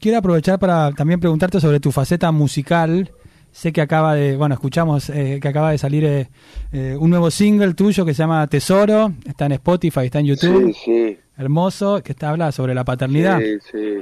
quiero 0.00 0.18
aprovechar 0.18 0.58
para 0.58 0.90
también 0.92 1.20
preguntarte 1.20 1.60
sobre 1.60 1.78
tu 1.78 1.92
faceta 1.92 2.32
musical. 2.32 3.10
Sé 3.52 3.72
que 3.72 3.80
acaba 3.80 4.14
de, 4.14 4.36
bueno, 4.36 4.54
escuchamos 4.54 5.10
eh, 5.10 5.38
que 5.42 5.48
acaba 5.48 5.72
de 5.72 5.78
salir 5.78 6.04
eh, 6.04 6.28
eh, 6.72 6.96
un 6.98 7.10
nuevo 7.10 7.30
single 7.30 7.74
tuyo 7.74 8.04
que 8.04 8.14
se 8.14 8.22
llama 8.22 8.46
Tesoro. 8.46 9.12
Está 9.26 9.46
en 9.46 9.52
Spotify, 9.52 10.00
está 10.06 10.20
en 10.20 10.26
YouTube. 10.26 10.72
Sí, 10.72 10.80
sí, 10.84 11.18
Hermoso, 11.36 12.02
que 12.02 12.12
está 12.12 12.30
habla 12.30 12.52
sobre 12.52 12.74
la 12.74 12.84
paternidad. 12.84 13.38
sí, 13.40 13.58
sí. 13.70 13.98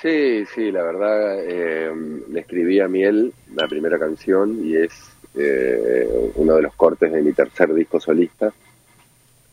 Sí, 0.00 0.44
sí, 0.54 0.70
la 0.70 0.82
verdad, 0.84 1.40
eh, 1.42 1.90
le 2.30 2.40
escribí 2.40 2.78
a 2.78 2.86
Miel 2.86 3.32
la 3.56 3.66
primera 3.66 3.98
canción 3.98 4.64
y 4.64 4.76
es 4.76 4.92
eh, 5.34 6.08
uno 6.36 6.54
de 6.54 6.62
los 6.62 6.74
cortes 6.74 7.10
de 7.12 7.20
mi 7.20 7.32
tercer 7.32 7.74
disco 7.74 7.98
solista, 7.98 8.52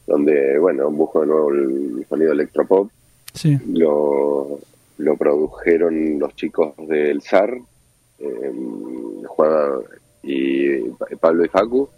donde, 0.05 0.59
bueno, 0.59 0.89
busco 0.91 1.21
de 1.21 1.27
nuevo 1.27 1.49
el 1.51 2.05
sonido 2.07 2.31
electropop 2.33 2.89
Sí. 3.33 3.57
lo, 3.73 4.59
lo 4.99 5.17
produjeron 5.17 6.19
los 6.19 6.35
chicos 6.35 6.73
del 6.87 7.21
SAR, 7.23 7.57
eh, 8.19 8.53
Juan 9.27 9.81
y 10.23 10.89
Pablo 11.19 11.45
y 11.45 11.49
Facu. 11.49 11.89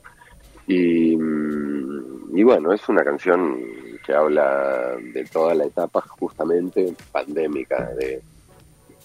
Y, 0.68 1.14
y 1.14 2.44
bueno, 2.44 2.74
es 2.74 2.88
una 2.90 3.04
canción 3.04 3.58
que 4.06 4.14
habla 4.14 4.98
de 5.14 5.24
toda 5.26 5.54
la 5.54 5.66
etapa 5.66 6.02
justamente 6.02 6.94
pandémica 7.12 7.94
de, 7.94 8.22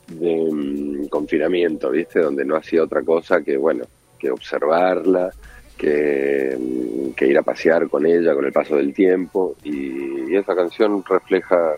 de 0.08 0.48
mm, 0.50 1.08
confinamiento, 1.08 1.90
¿viste? 1.90 2.20
Donde 2.20 2.44
no 2.44 2.56
hacía 2.56 2.82
otra 2.82 3.02
cosa 3.02 3.42
que, 3.42 3.56
bueno, 3.56 3.84
que 4.18 4.30
observarla, 4.30 5.30
que, 5.76 7.12
que 7.16 7.26
ir 7.26 7.38
a 7.38 7.42
pasear 7.42 7.88
con 7.88 8.06
ella 8.06 8.34
con 8.34 8.44
el 8.44 8.52
paso 8.52 8.76
del 8.76 8.92
tiempo. 8.94 9.56
Y, 9.64 10.34
esa 10.34 10.54
canción 10.54 11.04
refleja 11.06 11.76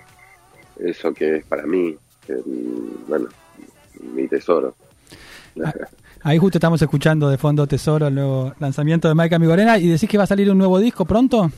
eso 0.79 1.13
que 1.13 1.39
es 1.39 1.45
para 1.45 1.67
mí, 1.67 1.97
bueno, 3.09 3.29
mi 4.15 4.29
tesoro. 4.29 4.77
Ahí 6.23 6.39
justo 6.39 6.59
estamos 6.59 6.81
escuchando 6.81 7.29
de 7.29 7.39
fondo 7.39 7.67
Tesoro, 7.67 8.07
el 8.07 8.15
nuevo 8.15 8.55
lanzamiento 8.59 9.09
de 9.09 9.15
Maika 9.15 9.39
Migorena, 9.39 9.79
y 9.79 9.89
decís 9.89 10.09
que 10.09 10.19
va 10.19 10.25
a 10.25 10.27
salir 10.27 10.51
un 10.51 10.59
nuevo 10.59 10.79
disco 10.79 11.05
pronto. 11.05 11.51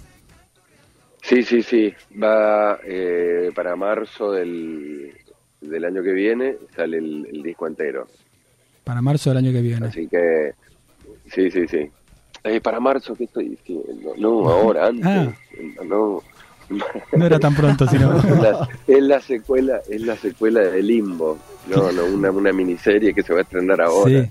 Sí, 1.22 1.42
sí, 1.42 1.62
sí. 1.62 1.92
Va 2.22 2.78
eh, 2.84 3.50
para 3.54 3.76
marzo 3.76 4.32
del, 4.32 5.12
del 5.60 5.84
año 5.84 6.02
que 6.02 6.12
viene, 6.12 6.56
sale 6.74 6.98
el, 6.98 7.26
el 7.32 7.42
disco 7.42 7.66
entero. 7.66 8.06
Para 8.84 9.02
marzo 9.02 9.30
del 9.30 9.38
año 9.38 9.52
que 9.52 9.62
viene. 9.62 9.86
Así 9.86 10.06
que, 10.08 10.52
sí, 11.32 11.50
sí, 11.50 11.66
sí. 11.66 11.90
Eh, 12.44 12.60
para 12.60 12.78
marzo, 12.78 13.16
¿qué 13.16 13.24
estoy 13.24 13.48
diciendo? 13.48 14.14
No, 14.18 14.48
ahora, 14.48 14.86
antes. 14.86 15.06
Ah. 15.06 15.32
No. 15.84 16.22
No 17.12 17.26
era 17.26 17.38
tan 17.38 17.54
pronto, 17.54 17.86
sino. 17.90 18.16
es, 18.18 18.24
la, 18.24 18.68
es 18.86 19.02
la 19.02 19.20
secuela, 19.20 19.80
es 19.88 20.00
la 20.02 20.16
secuela 20.16 20.60
de 20.60 20.82
Limbo. 20.82 21.38
No, 21.68 21.92
no, 21.92 22.04
una, 22.06 22.30
una 22.30 22.52
miniserie 22.52 23.14
que 23.14 23.22
se 23.22 23.32
va 23.32 23.40
a 23.40 23.42
estrenar 23.42 23.80
ahora. 23.80 24.24
Sí. 24.24 24.30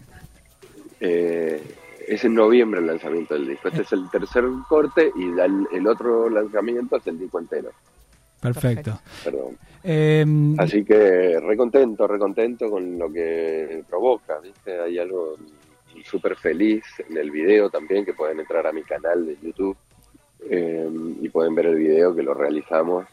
Eh, 1.00 1.62
es 2.08 2.24
en 2.24 2.36
noviembre 2.36 2.80
el 2.80 2.88
lanzamiento 2.88 3.34
del 3.34 3.48
disco. 3.48 3.68
Este 3.70 3.82
es 3.82 3.92
el 3.94 4.10
tercer 4.10 4.44
corte 4.68 5.12
y 5.16 5.40
el, 5.40 5.68
el 5.72 5.88
otro 5.88 6.30
lanzamiento 6.30 6.98
es 6.98 7.08
el 7.08 7.20
disco 7.20 7.40
entero. 7.40 7.72
Perfecto. 8.40 9.00
Perdón. 9.24 9.58
Eh, 9.84 10.26
Así 10.58 10.84
que 10.84 11.40
recontento, 11.40 12.08
recontento 12.08 12.70
con 12.70 12.98
lo 12.98 13.12
que 13.12 13.84
provoca, 13.90 14.40
¿viste? 14.40 14.80
Hay 14.80 15.00
algo 15.00 15.36
súper 16.04 16.36
feliz 16.36 16.84
en 17.10 17.18
el 17.18 17.32
video 17.32 17.70
también, 17.70 18.06
que 18.06 18.14
pueden 18.14 18.40
entrar 18.40 18.68
a 18.68 18.72
mi 18.72 18.84
canal 18.84 19.26
de 19.26 19.38
YouTube 19.42 19.78
eh, 20.50 20.90
y 21.22 21.30
pueden 21.30 21.56
ver 21.56 21.68
el 21.68 21.76
video 21.76 22.16
que 22.16 22.24
lo 22.24 22.34
realizamos 22.34 23.06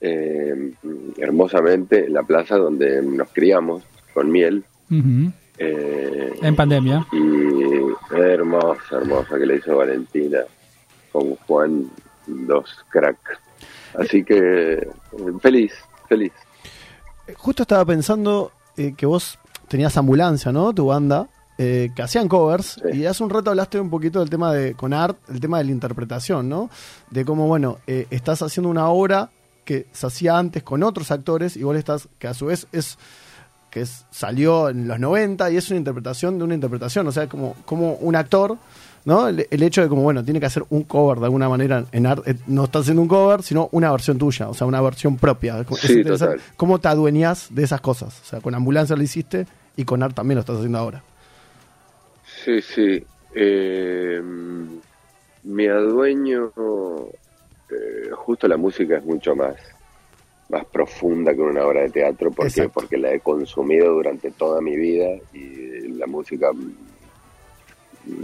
eh, 0.00 0.72
hermosamente 1.18 2.06
en 2.06 2.12
la 2.12 2.22
plaza 2.22 2.56
donde 2.56 3.00
nos 3.02 3.28
criamos 3.32 3.82
con 4.12 4.30
miel. 4.30 4.64
Eh, 5.58 6.32
En 6.42 6.56
pandemia. 6.56 7.06
y 7.12 8.14
hermosa, 8.14 8.96
hermosa 8.98 9.38
que 9.38 9.46
le 9.46 9.56
hizo 9.56 9.76
Valentina 9.76 10.40
con 11.12 11.34
Juan, 11.36 11.90
dos 12.26 12.84
cracks. 12.90 13.38
Así 13.98 14.24
que 14.24 14.72
eh, 14.74 14.88
feliz, 15.40 15.72
feliz. 16.08 16.32
Justo 17.36 17.62
estaba 17.62 17.84
pensando 17.84 18.52
eh, 18.76 18.92
que 18.96 19.06
vos 19.06 19.38
tenías 19.68 19.96
ambulancia, 19.96 20.52
¿no? 20.52 20.74
Tu 20.74 20.84
banda, 20.86 21.28
eh, 21.58 21.90
que 21.94 22.02
hacían 22.02 22.28
covers. 22.28 22.80
Sí. 22.90 22.98
Y 22.98 23.06
hace 23.06 23.22
un 23.22 23.30
rato 23.30 23.50
hablaste 23.50 23.78
un 23.80 23.90
poquito 23.90 24.20
del 24.20 24.30
tema 24.30 24.52
de, 24.52 24.74
con 24.74 24.92
Art, 24.92 25.16
el 25.28 25.40
tema 25.40 25.58
de 25.58 25.64
la 25.64 25.70
interpretación, 25.70 26.48
¿no? 26.48 26.70
De 27.10 27.24
cómo, 27.24 27.46
bueno, 27.46 27.78
eh, 27.86 28.06
estás 28.10 28.42
haciendo 28.42 28.68
una 28.68 28.88
obra 28.88 29.30
que 29.64 29.86
se 29.92 30.06
hacía 30.06 30.36
antes 30.36 30.62
con 30.62 30.82
otros 30.82 31.10
actores 31.10 31.56
y 31.56 31.62
vos 31.62 31.76
estás, 31.76 32.08
que 32.18 32.26
a 32.28 32.34
su 32.34 32.46
vez 32.46 32.66
es 32.72 32.98
que 33.70 33.80
es- 33.80 34.04
salió 34.10 34.68
en 34.68 34.86
los 34.86 35.00
90 35.00 35.50
y 35.50 35.56
es 35.56 35.68
una 35.70 35.78
interpretación 35.78 36.38
de 36.38 36.44
una 36.44 36.54
interpretación, 36.54 37.06
o 37.08 37.12
sea, 37.12 37.28
como, 37.28 37.54
como 37.64 37.94
un 37.94 38.14
actor, 38.14 38.56
¿no? 39.04 39.26
El, 39.26 39.48
el 39.50 39.62
hecho 39.64 39.80
de 39.82 39.88
como, 39.88 40.02
bueno, 40.02 40.22
tiene 40.24 40.38
que 40.38 40.46
hacer 40.46 40.64
un 40.70 40.84
cover 40.84 41.18
de 41.18 41.24
alguna 41.24 41.48
manera 41.48 41.84
en 41.90 42.06
art, 42.06 42.22
eh, 42.28 42.36
no 42.46 42.64
está 42.64 42.78
haciendo 42.80 43.02
un 43.02 43.08
cover, 43.08 43.42
sino 43.42 43.68
una 43.72 43.90
versión 43.90 44.16
tuya, 44.16 44.48
o 44.48 44.54
sea, 44.54 44.66
una 44.66 44.80
versión 44.80 45.16
propia. 45.16 45.64
Sí. 45.80 46.02
¿Cómo 46.56 46.78
te 46.78 46.86
adueñas 46.88 47.48
de 47.50 47.64
esas 47.64 47.80
cosas? 47.80 48.20
O 48.22 48.24
sea, 48.28 48.40
con 48.40 48.54
Ambulancia 48.54 48.94
lo 48.96 49.02
hiciste 49.02 49.46
y 49.76 49.84
con 49.84 50.02
art 50.04 50.14
también 50.14 50.36
lo 50.36 50.40
estás 50.40 50.56
haciendo 50.58 50.78
ahora. 50.78 51.02
Sí, 52.44 52.60
sí. 52.60 53.04
Eh, 53.34 54.22
me 55.44 55.68
adueño. 55.68 56.52
eh, 57.70 58.10
justo 58.12 58.46
la 58.46 58.56
música 58.56 58.98
es 58.98 59.04
mucho 59.04 59.34
más 59.34 59.56
más 60.50 60.66
profunda 60.66 61.34
que 61.34 61.40
una 61.40 61.64
obra 61.66 61.80
de 61.80 61.90
teatro 61.90 62.30
porque 62.30 62.68
porque 62.68 62.98
la 62.98 63.12
he 63.12 63.20
consumido 63.20 63.94
durante 63.94 64.30
toda 64.30 64.60
mi 64.60 64.76
vida 64.76 65.08
y 65.32 65.88
la 65.94 66.06
música 66.06 66.50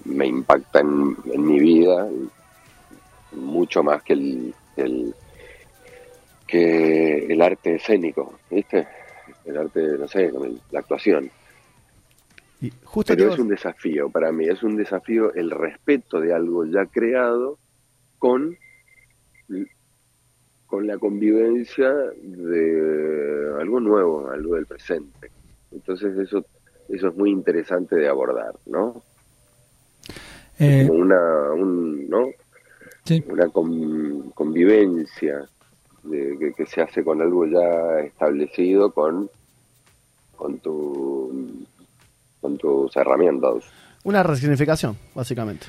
me 0.04 0.26
impacta 0.26 0.80
en, 0.80 1.16
en 1.33 1.46
mi 1.46 1.59
vida 1.59 2.06
mucho 3.33 3.83
más 3.83 4.02
que 4.02 4.12
el, 4.12 4.54
el 4.76 5.14
que 6.46 7.26
el 7.26 7.40
arte 7.40 7.76
escénico, 7.76 8.35
¿viste? 8.50 8.87
El 9.44 9.56
arte, 9.56 9.80
no 9.98 10.06
sé, 10.09 10.30
la 10.72 10.80
actuación. 10.80 11.30
Y 12.60 12.70
justo 12.84 13.14
te 13.14 13.16
Pero 13.22 13.32
es 13.32 13.38
un 13.38 13.48
desafío 13.48 14.10
para 14.10 14.32
mí, 14.32 14.46
es 14.46 14.62
un 14.62 14.76
desafío 14.76 15.32
el 15.34 15.50
respeto 15.50 16.20
de 16.20 16.34
algo 16.34 16.64
ya 16.66 16.84
creado 16.86 17.58
con, 18.18 18.56
con 20.66 20.86
la 20.86 20.98
convivencia 20.98 21.90
de 22.22 23.50
algo 23.60 23.80
nuevo, 23.80 24.28
algo 24.30 24.56
del 24.56 24.66
presente. 24.66 25.30
Entonces 25.72 26.16
eso, 26.18 26.44
eso 26.88 27.08
es 27.08 27.16
muy 27.16 27.30
interesante 27.30 27.96
de 27.96 28.08
abordar, 28.08 28.54
¿no? 28.66 29.02
Eh, 30.58 30.84
Como 30.86 31.00
una, 31.00 31.52
un, 31.52 32.08
¿no? 32.10 32.28
sí. 33.04 33.24
una 33.28 33.48
con- 33.48 34.30
convivencia 34.32 35.48
de, 36.02 36.36
que, 36.38 36.52
que 36.52 36.66
se 36.66 36.82
hace 36.82 37.02
con 37.02 37.22
algo 37.22 37.46
ya 37.46 38.00
establecido 38.00 38.92
con, 38.92 39.30
con 40.36 40.58
tu 40.58 41.64
con 42.40 42.57
tus 42.59 42.96
herramientas. 42.96 43.64
Una 44.05 44.22
resignificación, 44.22 44.96
básicamente. 45.14 45.66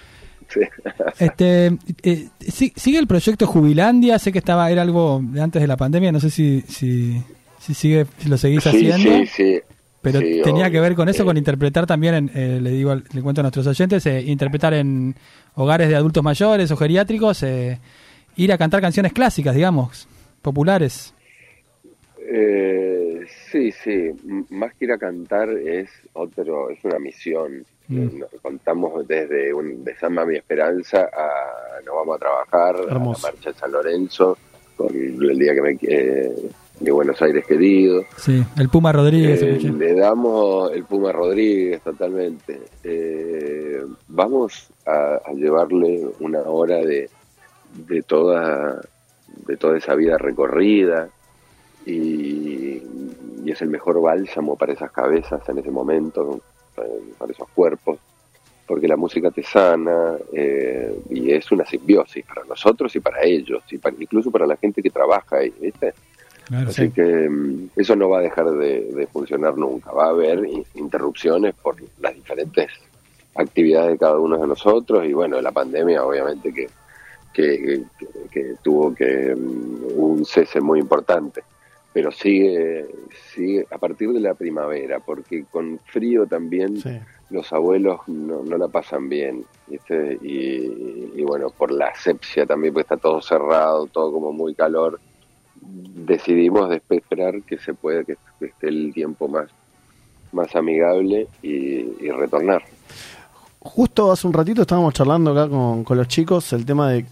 Sí. 0.50 0.60
Este, 1.20 1.78
eh, 2.04 2.28
sigue 2.40 2.98
el 3.00 3.06
proyecto 3.08 3.46
Jubilandia, 3.48 4.18
sé 4.18 4.32
que 4.32 4.40
estaba 4.40 4.72
era 4.72 4.82
algo 4.82 5.20
de 5.24 5.42
antes 5.42 5.62
de 5.62 5.68
la 5.68 5.78
pandemia, 5.78 6.12
no 6.12 6.20
sé 6.20 6.30
si 6.30 6.62
si, 6.62 7.22
si 7.60 7.74
sigue 7.74 8.06
si 8.18 8.30
lo 8.30 8.38
seguís 8.38 8.64
Sí, 8.64 8.70
haciendo, 8.70 9.12
sí, 9.12 9.26
sí. 9.28 9.60
pero 10.02 10.20
Sí, 10.20 10.42
tenía 10.44 10.64
obvio. 10.64 10.72
que 10.72 10.80
ver 10.80 10.96
con 10.96 11.10
eso, 11.10 11.24
Eh, 11.24 11.26
con 11.26 11.38
interpretar 11.38 11.86
también, 11.86 12.16
en, 12.16 12.32
eh, 12.34 12.60
le 12.62 12.72
digo, 12.72 12.96
le 12.96 13.22
cuento 13.22 13.42
a 13.42 13.44
nuestros 13.44 13.68
oyentes, 13.68 14.06
eh, 14.08 14.22
interpretar 14.22 14.74
en 14.74 15.16
hogares 15.56 15.90
de 15.90 15.96
adultos 15.96 16.24
mayores 16.24 16.72
o 16.72 16.78
geriátricos, 16.78 17.44
eh, 17.44 17.80
ir 18.38 18.52
a 18.52 18.58
cantar 18.58 18.82
canciones 18.82 19.14
clásicas, 19.14 19.54
digamos, 19.54 20.08
populares. 20.42 21.14
Eh, 22.34 23.20
sí, 23.52 23.72
sí. 23.72 24.12
Más 24.50 24.74
que 24.76 24.86
ir 24.86 24.92
a 24.92 24.98
cantar 24.98 25.50
es 25.50 25.90
otro, 26.14 26.70
es 26.70 26.84
una 26.84 27.00
misión. 27.00 27.66
Mm. 27.88 28.20
Nos 28.20 28.30
contamos 28.42 29.08
desde 29.08 29.54
un, 29.54 29.84
de 29.84 29.96
Mi 30.26 30.36
Esperanza 30.38 31.10
a 31.12 31.82
Nos 31.86 31.96
vamos 31.96 32.16
a 32.16 32.20
trabajar, 32.20 32.76
Hermoso. 32.90 33.28
a 33.28 33.30
la 33.30 33.36
marcha 33.36 33.52
de 33.52 33.58
San 33.58 33.72
Lorenzo, 33.72 34.38
con 34.76 34.96
el 34.96 35.38
día 35.40 35.54
que 35.54 35.62
me 35.62 35.78
eh, 35.82 36.50
de 36.80 36.92
Buenos 36.92 37.22
Aires 37.22 37.46
querido. 37.46 38.04
Sí, 38.18 38.44
el 38.58 38.70
Puma 38.70 38.92
Rodríguez. 38.92 39.42
Eh, 39.42 39.60
le 39.78 39.94
damos 39.94 40.72
el 40.74 40.84
Puma 40.86 41.12
Rodríguez 41.12 41.82
totalmente. 41.82 42.60
Eh, 42.84 43.82
vamos 44.08 44.70
a, 44.86 45.20
a 45.26 45.34
llevarle 45.34 46.06
una 46.20 46.42
hora 46.42 46.78
de, 46.78 47.10
de 47.88 48.02
toda 48.04 48.82
de 49.46 49.58
toda 49.58 49.78
esa 49.78 49.96
vida 49.96 50.18
recorrida 50.18 51.10
y, 51.86 52.82
y 53.44 53.52
es 53.52 53.62
el 53.62 53.70
mejor 53.70 54.02
bálsamo 54.02 54.56
para 54.56 54.74
esas 54.74 54.92
cabezas 54.92 55.48
en 55.50 55.58
ese 55.60 55.72
momento, 55.72 56.40
para, 56.76 57.32
esos 57.32 57.48
cuerpos, 57.50 57.98
porque 58.68 58.88
la 58.88 58.96
música 58.98 59.32
te 59.32 59.44
sana 59.44 60.16
eh, 60.34 60.96
y 61.10 61.32
es 61.32 61.52
una 61.52 61.66
simbiosis 61.66 62.26
para 62.26 62.44
nosotros 62.46 62.96
y 62.96 63.00
para 63.00 63.22
ellos, 63.24 63.64
y 63.72 63.78
para, 63.78 63.96
incluso 64.00 64.32
para 64.32 64.46
la 64.48 64.58
gente 64.58 64.82
que 64.82 64.90
trabaja 64.90 65.38
ahí, 65.38 65.54
¿viste? 65.60 65.94
Claro, 66.48 66.70
Así 66.70 66.88
sí. 66.88 66.92
que 66.92 67.04
mm, 67.30 67.70
eso 67.76 67.96
no 67.96 68.10
va 68.10 68.20
a 68.20 68.22
dejar 68.22 68.52
de, 68.52 68.82
de 68.94 69.08
funcionar 69.08 69.58
nunca. 69.58 69.92
Va 69.92 70.06
a 70.06 70.10
haber 70.10 70.46
in- 70.46 70.66
interrupciones 70.76 71.54
por 71.56 71.76
las 72.00 72.14
diferentes 72.14 72.68
actividades 73.36 73.92
de 73.94 73.98
cada 73.98 74.20
uno 74.20 74.38
de 74.38 74.48
nosotros 74.48 75.06
y 75.06 75.14
bueno, 75.14 75.40
la 75.42 75.52
pandemia 75.52 76.04
obviamente 76.06 76.54
que, 76.54 76.68
que, 77.34 77.84
que- 77.98 78.08
que 78.30 78.56
tuvo 78.62 78.94
que 78.94 79.34
mm, 79.36 80.00
un 80.00 80.26
cese 80.26 80.60
muy 80.62 80.80
importante. 80.80 81.42
Pero 81.94 82.12
sigue, 82.12 82.88
sigue 83.34 83.66
a 83.70 83.78
partir 83.78 84.12
de 84.14 84.20
la 84.22 84.34
primavera, 84.34 85.00
porque 85.00 85.44
con 85.52 85.80
frío 85.86 86.26
también 86.26 86.78
Sí. 86.78 86.98
los 87.30 87.52
abuelos 87.52 88.00
no, 88.08 88.44
no 88.44 88.58
la 88.58 88.70
pasan 88.70 89.10
bien, 89.10 89.44
¿viste? 89.68 90.18
Y, 90.22 91.12
y 91.20 91.24
bueno, 91.24 91.50
por 91.50 91.70
la 91.72 91.88
asepsia 91.88 92.46
también, 92.46 92.74
porque 92.74 92.84
está 92.94 92.98
todo 92.98 93.22
cerrado, 93.22 93.88
todo 93.88 94.12
como 94.14 94.32
muy 94.32 94.56
calor, 94.56 95.00
decidimos 95.62 96.70
de 96.70 96.82
esperar 96.90 97.42
que 97.44 97.58
se 97.58 97.74
pueda, 97.74 98.04
que 98.04 98.16
esté 98.40 98.68
el 98.70 98.94
tiempo 98.94 99.28
más, 99.28 99.50
más 100.32 100.56
amigable 100.56 101.28
y, 101.42 101.50
y 102.00 102.10
retornar. 102.12 102.64
Justo 103.60 104.12
hace 104.12 104.26
un 104.28 104.34
ratito 104.34 104.62
estábamos 104.62 104.94
charlando 104.94 105.32
acá 105.32 105.48
con, 105.50 105.84
con 105.84 105.98
los 105.98 106.08
chicos 106.08 106.52
el 106.54 106.66
tema 106.66 106.90
de 106.90 107.06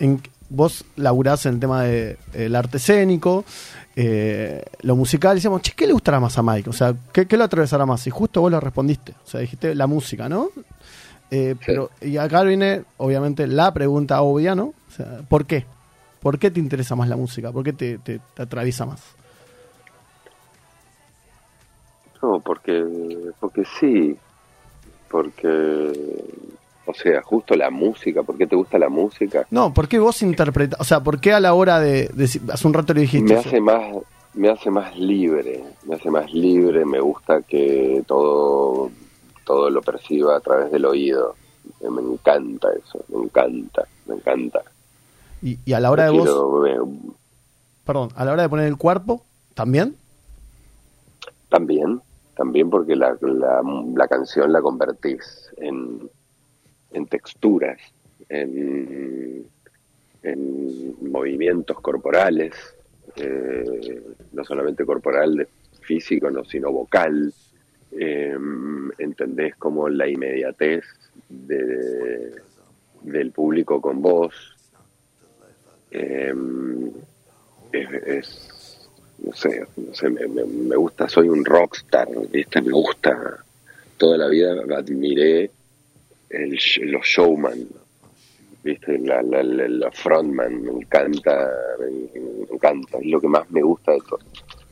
en 0.00 0.20
vos 0.48 0.84
laburás 0.96 1.46
en 1.46 1.54
el 1.54 1.60
tema 1.60 1.82
del 1.82 2.18
de, 2.32 2.46
el 2.46 2.56
arte 2.56 2.76
escénico, 2.78 3.44
eh, 3.96 4.62
lo 4.82 4.96
musical, 4.96 5.36
decíamos, 5.36 5.62
che, 5.62 5.72
¿qué 5.72 5.86
le 5.86 5.92
gustará 5.92 6.20
más 6.20 6.36
a 6.38 6.42
Mike? 6.42 6.70
O 6.70 6.72
sea, 6.72 6.94
¿qué, 7.12 7.26
¿qué, 7.26 7.36
lo 7.36 7.44
atravesará 7.44 7.86
más? 7.86 8.06
Y 8.06 8.10
justo 8.10 8.40
vos 8.40 8.50
lo 8.50 8.60
respondiste, 8.60 9.12
o 9.24 9.28
sea, 9.28 9.40
dijiste 9.40 9.74
la 9.74 9.86
música, 9.86 10.28
¿no? 10.28 10.50
Eh, 11.30 11.56
pero, 11.64 11.90
y 12.00 12.16
acá 12.16 12.42
viene, 12.42 12.84
obviamente, 12.98 13.46
la 13.46 13.72
pregunta 13.72 14.22
obvia, 14.22 14.54
¿no? 14.54 14.74
O 14.88 14.90
sea, 14.90 15.20
¿por 15.28 15.46
qué? 15.46 15.64
¿Por 16.20 16.38
qué 16.38 16.50
te 16.50 16.60
interesa 16.60 16.94
más 16.94 17.08
la 17.08 17.16
música? 17.16 17.52
¿Por 17.52 17.64
qué 17.64 17.72
te, 17.72 17.98
te, 17.98 18.20
te 18.34 18.42
atraviesa 18.42 18.86
más? 18.86 19.02
No, 22.22 22.40
porque, 22.40 22.82
porque 23.38 23.64
sí, 23.78 24.16
porque 25.10 25.92
o 26.86 26.94
sea, 26.94 27.22
justo 27.22 27.54
la 27.54 27.70
música, 27.70 28.22
¿por 28.22 28.36
qué 28.36 28.46
te 28.46 28.56
gusta 28.56 28.78
la 28.78 28.88
música? 28.88 29.46
No, 29.50 29.72
¿por 29.72 29.88
qué 29.88 29.98
vos 29.98 30.22
interpretas? 30.22 30.80
O 30.80 30.84
sea, 30.84 31.02
¿por 31.02 31.20
qué 31.20 31.32
a 31.32 31.40
la 31.40 31.54
hora 31.54 31.80
de, 31.80 32.08
de 32.08 32.24
hace 32.24 32.66
un 32.66 32.74
rato 32.74 32.94
le 32.94 33.02
dijiste? 33.02 33.32
Me 33.32 33.40
hace 33.40 33.60
más 33.60 33.96
me 34.34 34.50
hace 34.50 34.70
más 34.70 34.96
libre, 34.98 35.62
me 35.86 35.94
hace 35.94 36.10
más 36.10 36.32
libre, 36.32 36.84
me 36.84 37.00
gusta 37.00 37.42
que 37.42 38.02
todo 38.06 38.90
todo 39.44 39.70
lo 39.70 39.80
perciba 39.82 40.36
a 40.36 40.40
través 40.40 40.72
del 40.72 40.84
oído. 40.84 41.36
Me 41.80 42.02
encanta 42.02 42.68
eso, 42.72 43.04
me 43.08 43.24
encanta, 43.24 43.86
me 44.06 44.16
encanta. 44.16 44.62
Y, 45.42 45.58
y 45.64 45.72
a 45.72 45.80
la 45.80 45.90
hora 45.90 46.10
me 46.10 46.12
de 46.12 46.18
vos 46.18 46.62
me... 46.62 47.12
Perdón, 47.84 48.08
a 48.16 48.24
la 48.24 48.32
hora 48.32 48.42
de 48.42 48.48
poner 48.48 48.66
el 48.66 48.76
cuerpo, 48.76 49.24
¿también? 49.54 49.96
También, 51.50 52.00
también 52.36 52.70
porque 52.70 52.96
la, 52.96 53.16
la, 53.20 53.60
la 53.94 54.08
canción 54.08 54.52
la 54.52 54.60
convertís 54.60 55.50
en 55.58 56.10
en 56.94 57.06
texturas, 57.06 57.80
en, 58.28 59.46
en 60.22 61.10
movimientos 61.10 61.80
corporales, 61.80 62.54
eh, 63.16 64.02
no 64.32 64.44
solamente 64.44 64.84
corporal, 64.84 65.46
físico, 65.80 66.30
no, 66.30 66.44
sino 66.44 66.72
vocal. 66.72 67.32
Eh, 67.92 68.36
entendés 68.98 69.54
como 69.56 69.88
la 69.88 70.08
inmediatez 70.08 70.84
de, 71.28 72.32
del 73.02 73.30
público 73.30 73.80
con 73.80 74.00
vos. 74.02 74.34
Eh, 75.90 76.34
es, 77.72 78.88
no 79.18 79.32
sé, 79.32 79.64
no 79.76 79.94
sé 79.94 80.08
me, 80.10 80.26
me, 80.26 80.44
me, 80.44 80.76
gusta, 80.76 81.08
soy 81.08 81.28
un 81.28 81.44
rockstar, 81.44 82.08
¿viste? 82.30 82.62
me 82.62 82.72
gusta, 82.72 83.44
toda 83.96 84.18
la 84.18 84.28
vida 84.28 84.54
admiré 84.76 85.50
el, 86.34 86.58
los 86.90 87.06
showman, 87.06 87.66
¿viste? 88.62 88.98
La, 88.98 89.22
la, 89.22 89.42
la, 89.42 89.68
la, 89.68 89.90
frontman, 89.92 90.62
me 90.62 90.72
encanta, 90.72 91.50
me, 91.78 92.54
encanta, 92.54 92.98
es 92.98 93.06
lo 93.06 93.20
que 93.20 93.28
más 93.28 93.50
me 93.50 93.62
gusta 93.62 93.92
de 93.92 94.00
todo. 94.00 94.18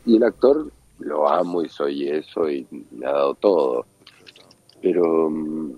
Y 0.04 0.16
el 0.16 0.24
actor 0.24 0.70
lo 0.98 1.28
amo 1.28 1.62
y 1.62 1.68
soy 1.68 2.08
eso 2.08 2.48
y 2.50 2.66
me 2.90 3.06
ha 3.06 3.12
dado 3.12 3.34
todo. 3.34 3.86
Pero 4.80 5.26
um, 5.28 5.76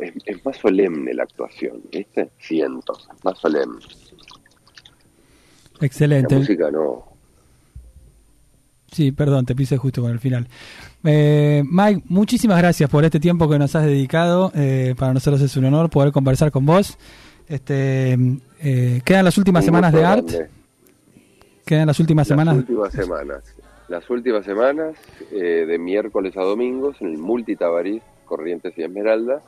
es, 0.00 0.12
es, 0.24 0.44
más 0.44 0.56
solemne 0.56 1.12
la 1.12 1.24
actuación, 1.24 1.82
¿viste? 1.92 2.30
Siento, 2.38 2.94
más 3.22 3.38
solemne. 3.38 3.80
Excelente. 5.80 6.34
La 6.34 6.40
música 6.40 6.70
no. 6.70 7.09
Sí, 8.92 9.12
perdón, 9.12 9.46
te 9.46 9.54
pise 9.54 9.76
justo 9.76 10.02
con 10.02 10.10
el 10.10 10.18
final. 10.18 10.48
Eh, 11.04 11.62
Mike, 11.70 12.02
muchísimas 12.08 12.58
gracias 12.58 12.90
por 12.90 13.04
este 13.04 13.20
tiempo 13.20 13.48
que 13.48 13.58
nos 13.58 13.74
has 13.76 13.84
dedicado. 13.84 14.50
Eh, 14.54 14.94
para 14.98 15.14
nosotros 15.14 15.40
es 15.42 15.56
un 15.56 15.64
honor 15.66 15.88
poder 15.90 16.12
conversar 16.12 16.50
con 16.50 16.66
vos. 16.66 16.98
Este, 17.48 18.16
eh, 18.60 19.00
quedan 19.04 19.24
las 19.24 19.38
últimas 19.38 19.64
semanas 19.64 19.92
de 19.92 20.04
Art. 20.04 20.28
Quedan 21.64 21.86
las 21.86 22.00
últimas 22.00 22.28
Las 22.28 22.28
semanas. 22.28 22.56
últimas 22.56 22.92
semanas. 22.92 23.54
Las 23.88 24.08
últimas 24.10 24.44
semanas, 24.44 24.94
de 25.32 25.78
miércoles 25.78 26.36
a 26.36 26.42
domingos, 26.42 26.96
en 27.00 27.08
el 27.08 27.18
Multitabarís, 27.18 28.02
Corrientes 28.24 28.72
y 28.76 28.82
Esmeralda, 28.82 29.40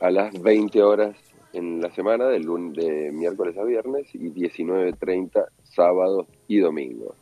a 0.00 0.10
las 0.10 0.40
20 0.40 0.80
horas 0.82 1.16
en 1.52 1.80
la 1.80 1.90
semana, 1.92 2.26
de, 2.26 2.38
lun- 2.40 2.72
de 2.72 3.10
miércoles 3.12 3.56
a 3.58 3.64
viernes, 3.64 4.06
y 4.14 4.18
19.30 4.30 5.46
sábados 5.64 6.26
y 6.46 6.58
domingos. 6.58 7.14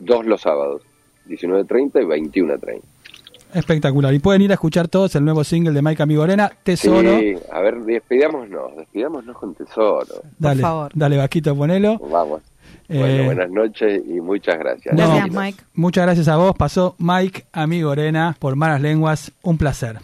Dos 0.00 0.26
los 0.26 0.40
sábados, 0.40 0.82
19.30 1.28 2.02
y 2.02 2.40
21.30. 2.40 2.80
Espectacular. 3.52 4.14
Y 4.14 4.20
pueden 4.20 4.42
ir 4.42 4.50
a 4.52 4.54
escuchar 4.54 4.86
todos 4.88 5.14
el 5.16 5.24
nuevo 5.24 5.42
single 5.42 5.72
de 5.72 5.82
Mike 5.82 6.02
Amigorena, 6.02 6.50
Tesoro. 6.62 7.18
Sí, 7.18 7.34
a 7.50 7.60
ver, 7.60 7.80
despidámonos, 7.80 8.76
despidámonos 8.76 9.36
con 9.36 9.54
tesoro. 9.54 10.22
dale, 10.38 10.62
favor. 10.62 10.92
dale, 10.94 11.16
Vaquito, 11.16 11.56
ponelo. 11.56 11.98
Vamos. 11.98 12.42
Eh, 12.88 12.98
Bueno, 12.98 13.24
buenas 13.24 13.50
noches 13.50 14.02
y 14.06 14.20
muchas 14.20 14.56
gracias. 14.58 14.94
Gracias. 14.96 15.30
Mike. 15.32 15.62
Muchas 15.74 16.04
gracias 16.04 16.28
a 16.28 16.36
vos. 16.36 16.54
Pasó 16.56 16.94
Mike 16.98 17.46
Amigorena 17.52 18.36
por 18.38 18.54
Malas 18.54 18.80
Lenguas. 18.80 19.32
Un 19.42 19.58
placer. 19.58 19.98